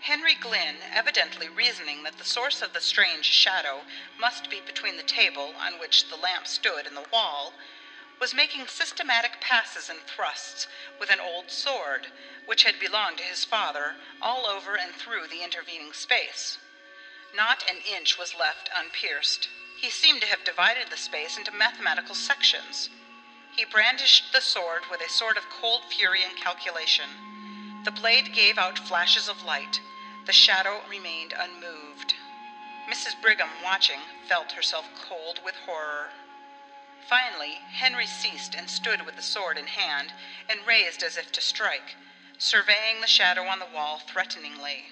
Henry 0.03 0.33
Glynn, 0.33 0.81
evidently 0.93 1.49
reasoning 1.49 2.03
that 2.03 2.17
the 2.17 2.23
source 2.23 2.62
of 2.62 2.71
the 2.71 2.79
strange 2.79 3.25
shadow 3.25 3.85
must 4.17 4.49
be 4.49 4.62
between 4.62 4.95
the 4.95 5.03
table 5.03 5.53
on 5.57 5.77
which 5.77 6.07
the 6.07 6.15
lamp 6.15 6.47
stood 6.47 6.88
and 6.88 6.95
the 6.95 7.09
wall, 7.12 7.53
was 8.17 8.33
making 8.33 8.65
systematic 8.67 9.41
passes 9.41 9.89
and 9.89 9.99
thrusts 10.07 10.67
with 10.99 11.09
an 11.09 11.19
old 11.19 11.51
sword, 11.51 12.07
which 12.45 12.63
had 12.63 12.79
belonged 12.79 13.17
to 13.17 13.23
his 13.23 13.43
father, 13.43 13.97
all 14.21 14.45
over 14.45 14.75
and 14.75 14.95
through 14.95 15.27
the 15.27 15.43
intervening 15.43 15.91
space. 15.91 16.57
Not 17.33 17.69
an 17.69 17.81
inch 17.81 18.17
was 18.17 18.33
left 18.33 18.69
unpierced. 18.73 19.49
He 19.81 19.89
seemed 19.89 20.21
to 20.21 20.27
have 20.27 20.45
divided 20.45 20.89
the 20.89 20.97
space 20.97 21.38
into 21.38 21.51
mathematical 21.51 22.15
sections. 22.15 22.89
He 23.55 23.65
brandished 23.65 24.31
the 24.31 24.41
sword 24.41 24.83
with 24.89 25.01
a 25.01 25.09
sort 25.09 25.38
of 25.38 25.49
cold 25.49 25.83
fury 25.91 26.23
and 26.23 26.38
calculation. 26.38 27.09
The 27.85 27.91
blade 27.91 28.33
gave 28.33 28.57
out 28.57 28.77
flashes 28.77 29.29
of 29.29 29.43
light. 29.43 29.79
The 30.25 30.33
shadow 30.33 30.83
remained 30.89 31.33
unmoved. 31.33 32.15
Mrs. 32.89 33.19
Brigham, 33.21 33.49
watching, 33.63 34.01
felt 34.27 34.51
herself 34.51 34.85
cold 35.07 35.39
with 35.45 35.55
horror. 35.65 36.11
Finally, 37.07 37.61
Henry 37.71 38.05
ceased 38.05 38.53
and 38.53 38.69
stood 38.69 39.05
with 39.05 39.15
the 39.15 39.21
sword 39.21 39.57
in 39.57 39.67
hand 39.67 40.13
and 40.49 40.67
raised 40.67 41.03
as 41.03 41.15
if 41.15 41.31
to 41.31 41.41
strike, 41.41 41.95
surveying 42.37 42.99
the 42.99 43.07
shadow 43.07 43.43
on 43.43 43.59
the 43.59 43.65
wall 43.73 43.99
threateningly. 43.99 44.87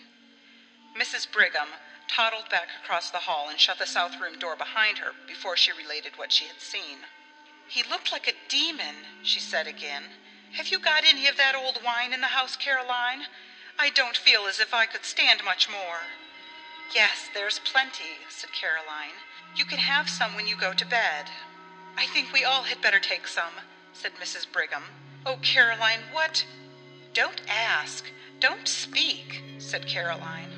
Mrs. 0.95 1.29
Brigham 1.29 1.69
toddled 2.07 2.49
back 2.49 2.69
across 2.81 3.11
the 3.11 3.19
hall 3.19 3.49
and 3.49 3.59
shut 3.59 3.79
the 3.79 3.85
south 3.85 4.19
room 4.21 4.39
door 4.39 4.55
behind 4.55 4.99
her 4.99 5.11
before 5.27 5.57
she 5.57 5.71
related 5.73 6.17
what 6.17 6.31
she 6.31 6.45
had 6.45 6.61
seen. 6.61 6.99
He 7.67 7.83
looked 7.83 8.13
like 8.13 8.27
a 8.27 8.49
demon, 8.49 8.95
she 9.23 9.41
said 9.41 9.67
again. 9.67 10.05
Have 10.53 10.69
you 10.69 10.79
got 10.79 11.03
any 11.07 11.27
of 11.27 11.37
that 11.37 11.55
old 11.55 11.79
wine 11.83 12.13
in 12.13 12.21
the 12.21 12.27
house, 12.27 12.55
Caroline? 12.55 13.27
I 13.79 13.89
don't 13.89 14.17
feel 14.17 14.47
as 14.47 14.59
if 14.59 14.73
I 14.73 14.85
could 14.85 15.05
stand 15.05 15.41
much 15.43 15.69
more. 15.69 16.01
Yes, 16.95 17.29
there's 17.33 17.59
plenty, 17.59 18.17
said 18.29 18.51
Caroline. 18.53 19.17
You 19.55 19.65
can 19.65 19.77
have 19.77 20.09
some 20.09 20.35
when 20.35 20.47
you 20.47 20.55
go 20.55 20.73
to 20.73 20.85
bed. 20.85 21.29
I 21.97 22.05
think 22.07 22.31
we 22.31 22.43
all 22.43 22.63
had 22.63 22.81
better 22.81 22.99
take 22.99 23.27
some, 23.27 23.53
said 23.93 24.13
Mrs. 24.21 24.51
Brigham. 24.51 24.83
Oh, 25.25 25.37
Caroline, 25.41 25.99
what? 26.11 26.45
Don't 27.13 27.41
ask. 27.49 28.05
Don't 28.39 28.67
speak, 28.67 29.43
said 29.57 29.87
Caroline. 29.87 30.51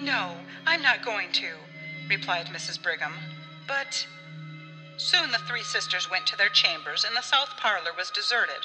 No, 0.00 0.36
I'm 0.66 0.82
not 0.82 1.04
going 1.04 1.32
to, 1.32 1.54
replied 2.08 2.46
Mrs. 2.46 2.82
Brigham. 2.82 3.14
But. 3.66 4.06
Soon 4.98 5.30
the 5.30 5.38
three 5.38 5.62
sisters 5.62 6.10
went 6.10 6.26
to 6.26 6.36
their 6.36 6.48
chambers, 6.48 7.04
and 7.04 7.16
the 7.16 7.22
south 7.22 7.56
parlor 7.56 7.90
was 7.96 8.10
deserted. 8.10 8.64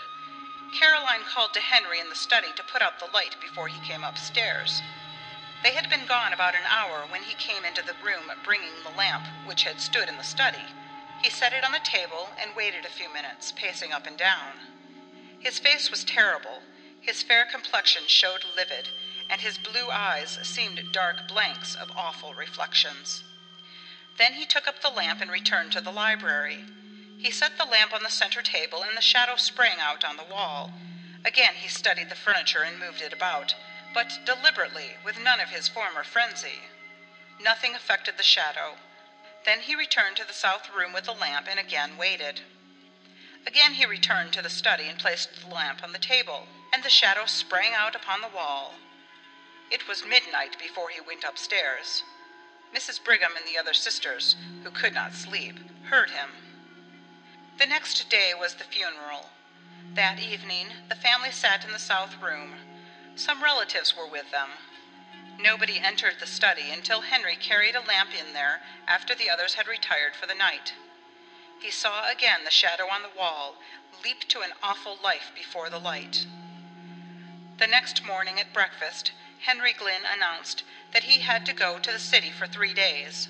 Caroline 0.71 1.25
called 1.25 1.53
to 1.53 1.59
Henry 1.61 1.99
in 1.99 2.09
the 2.09 2.15
study 2.15 2.53
to 2.53 2.63
put 2.63 2.81
out 2.81 2.99
the 2.99 3.05
light 3.07 3.35
before 3.41 3.67
he 3.67 3.79
came 3.79 4.03
upstairs. 4.03 4.81
They 5.63 5.73
had 5.73 5.89
been 5.89 6.05
gone 6.05 6.33
about 6.33 6.55
an 6.55 6.65
hour 6.65 7.05
when 7.05 7.23
he 7.23 7.33
came 7.35 7.65
into 7.65 7.81
the 7.81 7.93
room 7.93 8.31
bringing 8.43 8.81
the 8.83 8.89
lamp 8.89 9.27
which 9.45 9.63
had 9.63 9.81
stood 9.81 10.07
in 10.07 10.17
the 10.17 10.23
study. 10.23 10.65
He 11.21 11.29
set 11.29 11.53
it 11.53 11.63
on 11.63 11.71
the 11.71 11.79
table 11.79 12.29
and 12.39 12.55
waited 12.55 12.85
a 12.85 12.89
few 12.89 13.09
minutes, 13.13 13.51
pacing 13.51 13.91
up 13.91 14.07
and 14.07 14.17
down. 14.17 14.59
His 15.39 15.59
face 15.59 15.91
was 15.91 16.03
terrible. 16.03 16.63
His 17.01 17.21
fair 17.21 17.45
complexion 17.45 18.07
showed 18.07 18.45
livid, 18.55 18.89
and 19.29 19.41
his 19.41 19.57
blue 19.57 19.91
eyes 19.91 20.39
seemed 20.43 20.91
dark 20.91 21.27
blanks 21.27 21.75
of 21.75 21.91
awful 21.97 22.33
reflections. 22.33 23.23
Then 24.17 24.33
he 24.33 24.45
took 24.45 24.67
up 24.67 24.81
the 24.81 24.89
lamp 24.89 25.21
and 25.21 25.31
returned 25.31 25.71
to 25.73 25.81
the 25.81 25.91
library. 25.91 26.65
He 27.21 27.29
set 27.29 27.55
the 27.55 27.65
lamp 27.65 27.93
on 27.93 28.01
the 28.01 28.09
center 28.09 28.41
table, 28.41 28.81
and 28.81 28.97
the 28.97 29.01
shadow 29.01 29.35
sprang 29.35 29.79
out 29.79 30.03
on 30.03 30.17
the 30.17 30.23
wall. 30.23 30.73
Again 31.23 31.53
he 31.53 31.67
studied 31.67 32.09
the 32.09 32.15
furniture 32.15 32.63
and 32.63 32.79
moved 32.79 32.99
it 32.99 33.13
about, 33.13 33.53
but 33.93 34.25
deliberately, 34.25 34.97
with 35.05 35.19
none 35.19 35.39
of 35.39 35.49
his 35.49 35.67
former 35.67 36.03
frenzy. 36.03 36.63
Nothing 37.39 37.75
affected 37.75 38.17
the 38.17 38.23
shadow. 38.23 38.77
Then 39.45 39.59
he 39.59 39.75
returned 39.75 40.15
to 40.15 40.25
the 40.25 40.33
south 40.33 40.73
room 40.75 40.93
with 40.93 41.03
the 41.03 41.11
lamp 41.11 41.45
and 41.47 41.59
again 41.59 41.95
waited. 41.95 42.41
Again 43.45 43.75
he 43.75 43.85
returned 43.85 44.33
to 44.33 44.41
the 44.41 44.49
study 44.49 44.87
and 44.87 44.97
placed 44.97 45.41
the 45.41 45.53
lamp 45.53 45.83
on 45.83 45.91
the 45.91 45.99
table, 45.99 46.47
and 46.73 46.81
the 46.81 46.89
shadow 46.89 47.27
sprang 47.27 47.75
out 47.75 47.95
upon 47.95 48.21
the 48.21 48.35
wall. 48.35 48.73
It 49.69 49.87
was 49.87 50.03
midnight 50.07 50.57
before 50.57 50.89
he 50.89 50.99
went 50.99 51.23
upstairs. 51.23 52.01
Mrs. 52.75 53.03
Brigham 53.03 53.37
and 53.37 53.45
the 53.45 53.59
other 53.59 53.75
sisters, 53.75 54.35
who 54.63 54.71
could 54.71 54.95
not 54.95 55.13
sleep, 55.13 55.59
heard 55.83 56.09
him. 56.09 56.29
The 57.57 57.65
next 57.65 58.09
day 58.09 58.33
was 58.33 58.55
the 58.55 58.63
funeral. 58.63 59.29
That 59.93 60.19
evening, 60.19 60.67
the 60.89 60.95
family 60.95 61.31
sat 61.31 61.65
in 61.65 61.71
the 61.71 61.79
south 61.79 62.21
room. 62.21 62.55
Some 63.15 63.43
relatives 63.43 63.95
were 63.95 64.07
with 64.07 64.31
them. 64.31 64.49
Nobody 65.39 65.79
entered 65.79 66.15
the 66.19 66.27
study 66.27 66.71
until 66.71 67.01
Henry 67.01 67.35
carried 67.35 67.75
a 67.75 67.81
lamp 67.81 68.11
in 68.17 68.33
there 68.33 68.61
after 68.87 69.13
the 69.13 69.29
others 69.29 69.55
had 69.55 69.67
retired 69.67 70.15
for 70.15 70.27
the 70.27 70.35
night. 70.35 70.73
He 71.59 71.71
saw 71.71 72.09
again 72.09 72.43
the 72.43 72.51
shadow 72.51 72.85
on 72.89 73.01
the 73.03 73.17
wall 73.17 73.55
leap 74.03 74.27
to 74.29 74.41
an 74.41 74.53
awful 74.63 74.97
life 75.03 75.31
before 75.35 75.69
the 75.69 75.79
light. 75.79 76.25
The 77.57 77.67
next 77.67 78.05
morning 78.05 78.39
at 78.39 78.53
breakfast, 78.53 79.11
Henry 79.45 79.73
Glynn 79.73 80.01
announced 80.05 80.63
that 80.93 81.03
he 81.03 81.19
had 81.19 81.45
to 81.45 81.53
go 81.53 81.77
to 81.79 81.91
the 81.91 81.99
city 81.99 82.31
for 82.31 82.47
three 82.47 82.73
days. 82.73 83.29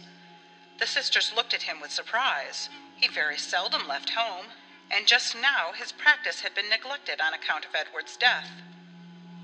The 0.79 0.87
sisters 0.87 1.33
looked 1.35 1.53
at 1.53 1.63
him 1.63 1.81
with 1.81 1.91
surprise. 1.91 2.69
He 3.01 3.07
very 3.07 3.37
seldom 3.37 3.87
left 3.87 4.11
home, 4.11 4.45
and 4.91 5.07
just 5.07 5.35
now 5.35 5.71
his 5.73 5.91
practice 5.91 6.41
had 6.41 6.53
been 6.53 6.69
neglected 6.69 7.19
on 7.19 7.33
account 7.33 7.65
of 7.65 7.73
Edward's 7.73 8.15
death. 8.15 8.51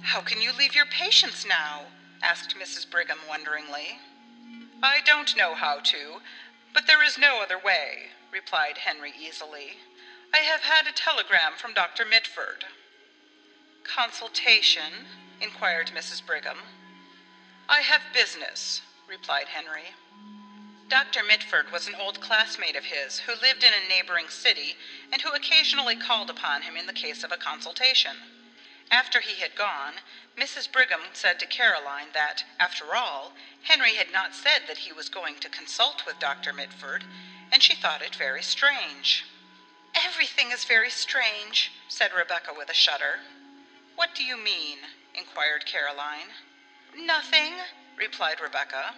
How 0.03 0.21
can 0.21 0.39
you 0.39 0.53
leave 0.53 0.75
your 0.75 0.85
patients 0.85 1.43
now? 1.43 1.87
asked 2.21 2.55
Mrs. 2.55 2.89
Brigham 2.89 3.17
wonderingly. 3.27 3.99
I 4.83 5.01
don't 5.03 5.35
know 5.35 5.55
how 5.55 5.79
to, 5.79 6.21
but 6.71 6.85
there 6.85 7.03
is 7.03 7.17
no 7.17 7.41
other 7.41 7.57
way, 7.57 8.11
replied 8.31 8.77
Henry 8.77 9.11
easily. 9.19 9.77
I 10.31 10.39
have 10.39 10.61
had 10.61 10.85
a 10.85 10.91
telegram 10.91 11.53
from 11.57 11.73
Dr. 11.73 12.05
Mitford. 12.05 12.65
Consultation? 13.83 15.07
inquired 15.41 15.87
Mrs. 15.95 16.23
Brigham. 16.23 16.57
I 17.67 17.81
have 17.81 18.01
business, 18.13 18.81
replied 19.09 19.47
Henry. 19.47 19.95
Dr. 20.89 21.21
Mitford 21.21 21.69
was 21.71 21.87
an 21.87 21.95
old 21.95 22.21
classmate 22.21 22.77
of 22.77 22.85
his 22.85 23.19
who 23.19 23.33
lived 23.33 23.63
in 23.63 23.73
a 23.73 23.89
neighboring 23.89 24.29
city 24.29 24.77
and 25.11 25.21
who 25.21 25.33
occasionally 25.33 25.97
called 25.97 26.29
upon 26.29 26.61
him 26.61 26.77
in 26.77 26.87
the 26.87 26.93
case 26.93 27.25
of 27.25 27.31
a 27.31 27.37
consultation. 27.37 28.15
After 28.89 29.19
he 29.19 29.41
had 29.41 29.55
gone, 29.55 29.95
Mrs. 30.37 30.71
Brigham 30.71 31.01
said 31.11 31.39
to 31.39 31.45
Caroline 31.45 32.07
that, 32.13 32.45
after 32.57 32.95
all, 32.95 33.33
Henry 33.63 33.95
had 33.95 34.13
not 34.13 34.33
said 34.33 34.61
that 34.67 34.77
he 34.77 34.93
was 34.93 35.09
going 35.09 35.35
to 35.39 35.49
consult 35.49 36.05
with 36.05 36.19
Dr. 36.19 36.53
Mitford, 36.53 37.03
and 37.51 37.61
she 37.61 37.75
thought 37.75 38.01
it 38.01 38.15
very 38.15 38.41
strange. 38.41 39.25
Everything 39.93 40.51
is 40.51 40.63
very 40.63 40.89
strange, 40.89 41.71
said 41.89 42.13
Rebecca 42.13 42.53
with 42.55 42.69
a 42.69 42.73
shudder. 42.73 43.19
What 43.95 44.15
do 44.15 44.23
you 44.23 44.37
mean? 44.37 44.77
inquired 45.13 45.65
Caroline. 45.65 46.31
Nothing, 46.95 47.55
replied 47.97 48.39
Rebecca. 48.39 48.93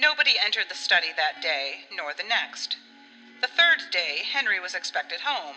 Nobody 0.00 0.38
entered 0.38 0.66
the 0.68 0.76
study 0.76 1.08
that 1.16 1.42
day, 1.42 1.86
nor 1.92 2.14
the 2.14 2.22
next. 2.22 2.76
The 3.40 3.48
third 3.48 3.90
day, 3.90 4.22
Henry 4.32 4.60
was 4.60 4.72
expected 4.72 5.20
home, 5.20 5.56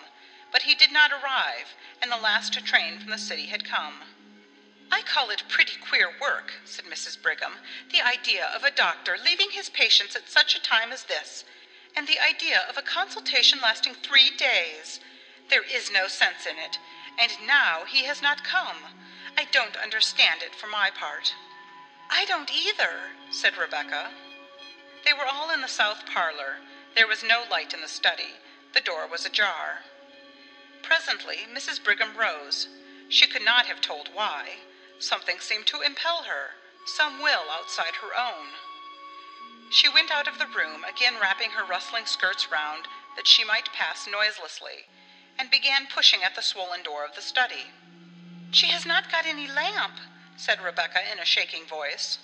but 0.52 0.64
he 0.64 0.74
did 0.74 0.92
not 0.92 1.12
arrive, 1.12 1.76
and 2.02 2.12
the 2.12 2.18
last 2.18 2.54
train 2.66 2.98
from 2.98 3.12
the 3.12 3.20
city 3.20 3.46
had 3.46 3.64
come. 3.64 4.02
I 4.92 5.04
call 5.04 5.30
it 5.30 5.44
pretty 5.48 5.78
queer 5.80 6.10
work, 6.20 6.54
said 6.66 6.86
Mrs. 6.86 7.22
Brigham, 7.22 7.54
the 7.92 8.02
idea 8.02 8.48
of 8.48 8.64
a 8.64 8.72
doctor 8.72 9.16
leaving 9.24 9.52
his 9.52 9.70
patients 9.70 10.16
at 10.16 10.28
such 10.28 10.56
a 10.56 10.62
time 10.62 10.92
as 10.92 11.04
this, 11.04 11.46
and 11.96 12.08
the 12.08 12.20
idea 12.20 12.64
of 12.68 12.78
a 12.78 12.82
consultation 12.82 13.60
lasting 13.62 13.94
three 13.94 14.32
days. 14.38 15.00
There 15.52 15.64
is 15.64 15.92
no 15.92 16.08
sense 16.08 16.48
in 16.48 16.58
it, 16.58 16.80
and 17.20 17.32
now 17.46 17.86
he 17.86 18.06
has 18.06 18.24
not 18.24 18.44
come. 18.44 18.78
I 19.38 19.46
don't 19.52 19.78
understand 19.78 20.42
it 20.42 20.56
for 20.56 20.68
my 20.68 20.90
part. 20.90 21.36
I 22.10 22.26
don't 22.26 22.52
either, 22.52 23.12
said 23.30 23.56
Rebecca. 23.56 24.10
They 25.06 25.14
were 25.14 25.26
all 25.26 25.50
in 25.50 25.62
the 25.62 25.68
south 25.68 26.06
parlor. 26.06 26.58
There 26.96 27.08
was 27.08 27.24
no 27.24 27.44
light 27.50 27.74
in 27.74 27.82
the 27.82 27.88
study. 27.88 28.36
The 28.74 28.82
door 28.82 29.08
was 29.08 29.26
ajar. 29.26 29.84
Presently, 30.82 31.48
Mrs. 31.52 31.84
Brigham 31.84 32.16
rose. 32.18 32.68
She 33.10 33.28
could 33.28 33.44
not 33.44 33.66
have 33.66 33.82
told 33.82 34.10
why. 34.14 34.58
Something 35.00 35.40
seemed 35.40 35.68
to 35.68 35.82
impel 35.82 36.24
her, 36.24 36.56
some 36.86 37.22
will 37.22 37.50
outside 37.52 37.96
her 37.96 38.16
own. 38.18 38.48
She 39.72 39.90
went 39.90 40.12
out 40.12 40.28
of 40.28 40.38
the 40.38 40.48
room, 40.48 40.84
again 40.84 41.20
wrapping 41.20 41.52
her 41.52 41.64
rustling 41.64 42.06
skirts 42.06 42.52
round 42.52 42.88
that 43.16 43.28
she 43.28 43.44
might 43.44 43.72
pass 43.74 44.08
noiselessly, 44.08 44.86
and 45.38 45.50
began 45.50 45.88
pushing 45.88 46.24
at 46.24 46.36
the 46.36 46.42
swollen 46.42 46.84
door 46.84 47.06
of 47.06 47.16
the 47.16 47.22
study. 47.22 47.72
She 48.52 48.68
has 48.68 48.86
not 48.86 49.12
got 49.12 49.26
any 49.26 49.48
lamp, 49.48 49.94
said 50.36 50.62
Rebecca 50.62 51.00
in 51.12 51.20
a 51.20 51.26
shaking 51.26 51.66
voice. 51.66 52.20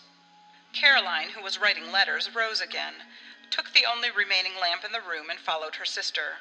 Caroline, 0.80 1.30
who 1.32 1.42
was 1.42 1.58
writing 1.58 1.92
letters, 1.92 2.30
rose 2.36 2.62
again, 2.62 3.04
took 3.50 3.74
the 3.74 3.88
only 3.88 4.12
remaining 4.12 4.56
lamp 4.60 4.86
in 4.86 4.92
the 4.92 5.02
room, 5.02 5.28
and 5.28 5.40
followed 5.40 5.78
her 5.78 5.86
sister. 5.86 6.38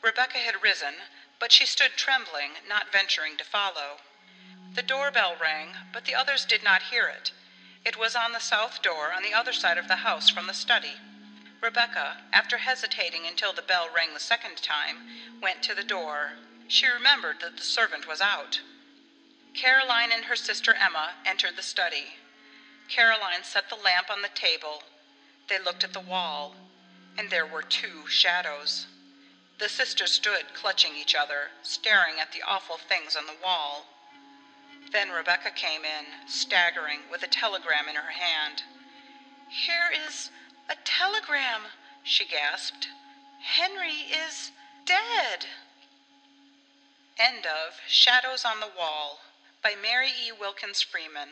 Rebecca 0.00 0.38
had 0.38 0.62
risen, 0.62 0.94
but 1.40 1.50
she 1.50 1.66
stood 1.66 1.96
trembling, 1.96 2.52
not 2.68 2.92
venturing 2.92 3.36
to 3.36 3.42
follow. 3.42 3.98
The 4.74 4.82
doorbell 4.82 5.34
rang, 5.40 5.76
but 5.92 6.04
the 6.04 6.14
others 6.14 6.44
did 6.44 6.62
not 6.62 6.82
hear 6.82 7.08
it. 7.08 7.32
It 7.84 7.96
was 7.96 8.14
on 8.14 8.30
the 8.30 8.38
south 8.38 8.80
door 8.80 9.12
on 9.12 9.24
the 9.24 9.34
other 9.34 9.52
side 9.52 9.76
of 9.76 9.88
the 9.88 10.06
house 10.06 10.28
from 10.28 10.46
the 10.46 10.54
study. 10.54 11.00
Rebecca, 11.60 12.18
after 12.32 12.58
hesitating 12.58 13.26
until 13.26 13.52
the 13.52 13.60
bell 13.60 13.88
rang 13.92 14.14
the 14.14 14.20
second 14.20 14.58
time, 14.58 14.98
went 15.42 15.64
to 15.64 15.74
the 15.74 15.82
door. 15.82 16.34
She 16.68 16.86
remembered 16.86 17.40
that 17.40 17.56
the 17.56 17.64
servant 17.64 18.06
was 18.06 18.20
out. 18.20 18.60
Caroline 19.52 20.12
and 20.12 20.26
her 20.26 20.36
sister 20.36 20.74
Emma 20.74 21.14
entered 21.26 21.56
the 21.56 21.62
study. 21.62 22.18
Caroline 22.88 23.42
set 23.42 23.68
the 23.68 23.76
lamp 23.76 24.10
on 24.10 24.22
the 24.22 24.30
table. 24.34 24.82
They 25.48 25.58
looked 25.58 25.84
at 25.84 25.92
the 25.92 26.00
wall, 26.00 26.54
and 27.16 27.30
there 27.30 27.46
were 27.46 27.62
two 27.62 28.06
shadows. 28.08 28.86
The 29.58 29.68
sisters 29.68 30.12
stood 30.12 30.54
clutching 30.54 30.92
each 30.96 31.14
other, 31.14 31.50
staring 31.62 32.14
at 32.20 32.32
the 32.32 32.42
awful 32.46 32.76
things 32.76 33.16
on 33.16 33.26
the 33.26 33.36
wall. 33.44 33.86
Then 34.92 35.10
Rebecca 35.10 35.50
came 35.50 35.82
in, 35.82 36.06
staggering, 36.26 37.00
with 37.10 37.22
a 37.22 37.26
telegram 37.26 37.88
in 37.88 37.96
her 37.96 38.10
hand. 38.10 38.62
Here 39.48 39.90
is 40.06 40.30
a 40.70 40.76
telegram, 40.84 41.62
she 42.02 42.24
gasped. 42.24 42.88
Henry 43.40 44.06
is 44.10 44.52
dead. 44.86 45.46
End 47.18 47.46
of 47.46 47.80
Shadows 47.86 48.44
on 48.44 48.60
the 48.60 48.70
Wall 48.78 49.18
by 49.62 49.74
Mary 49.80 50.08
E. 50.08 50.30
Wilkins 50.38 50.82
Freeman. 50.82 51.30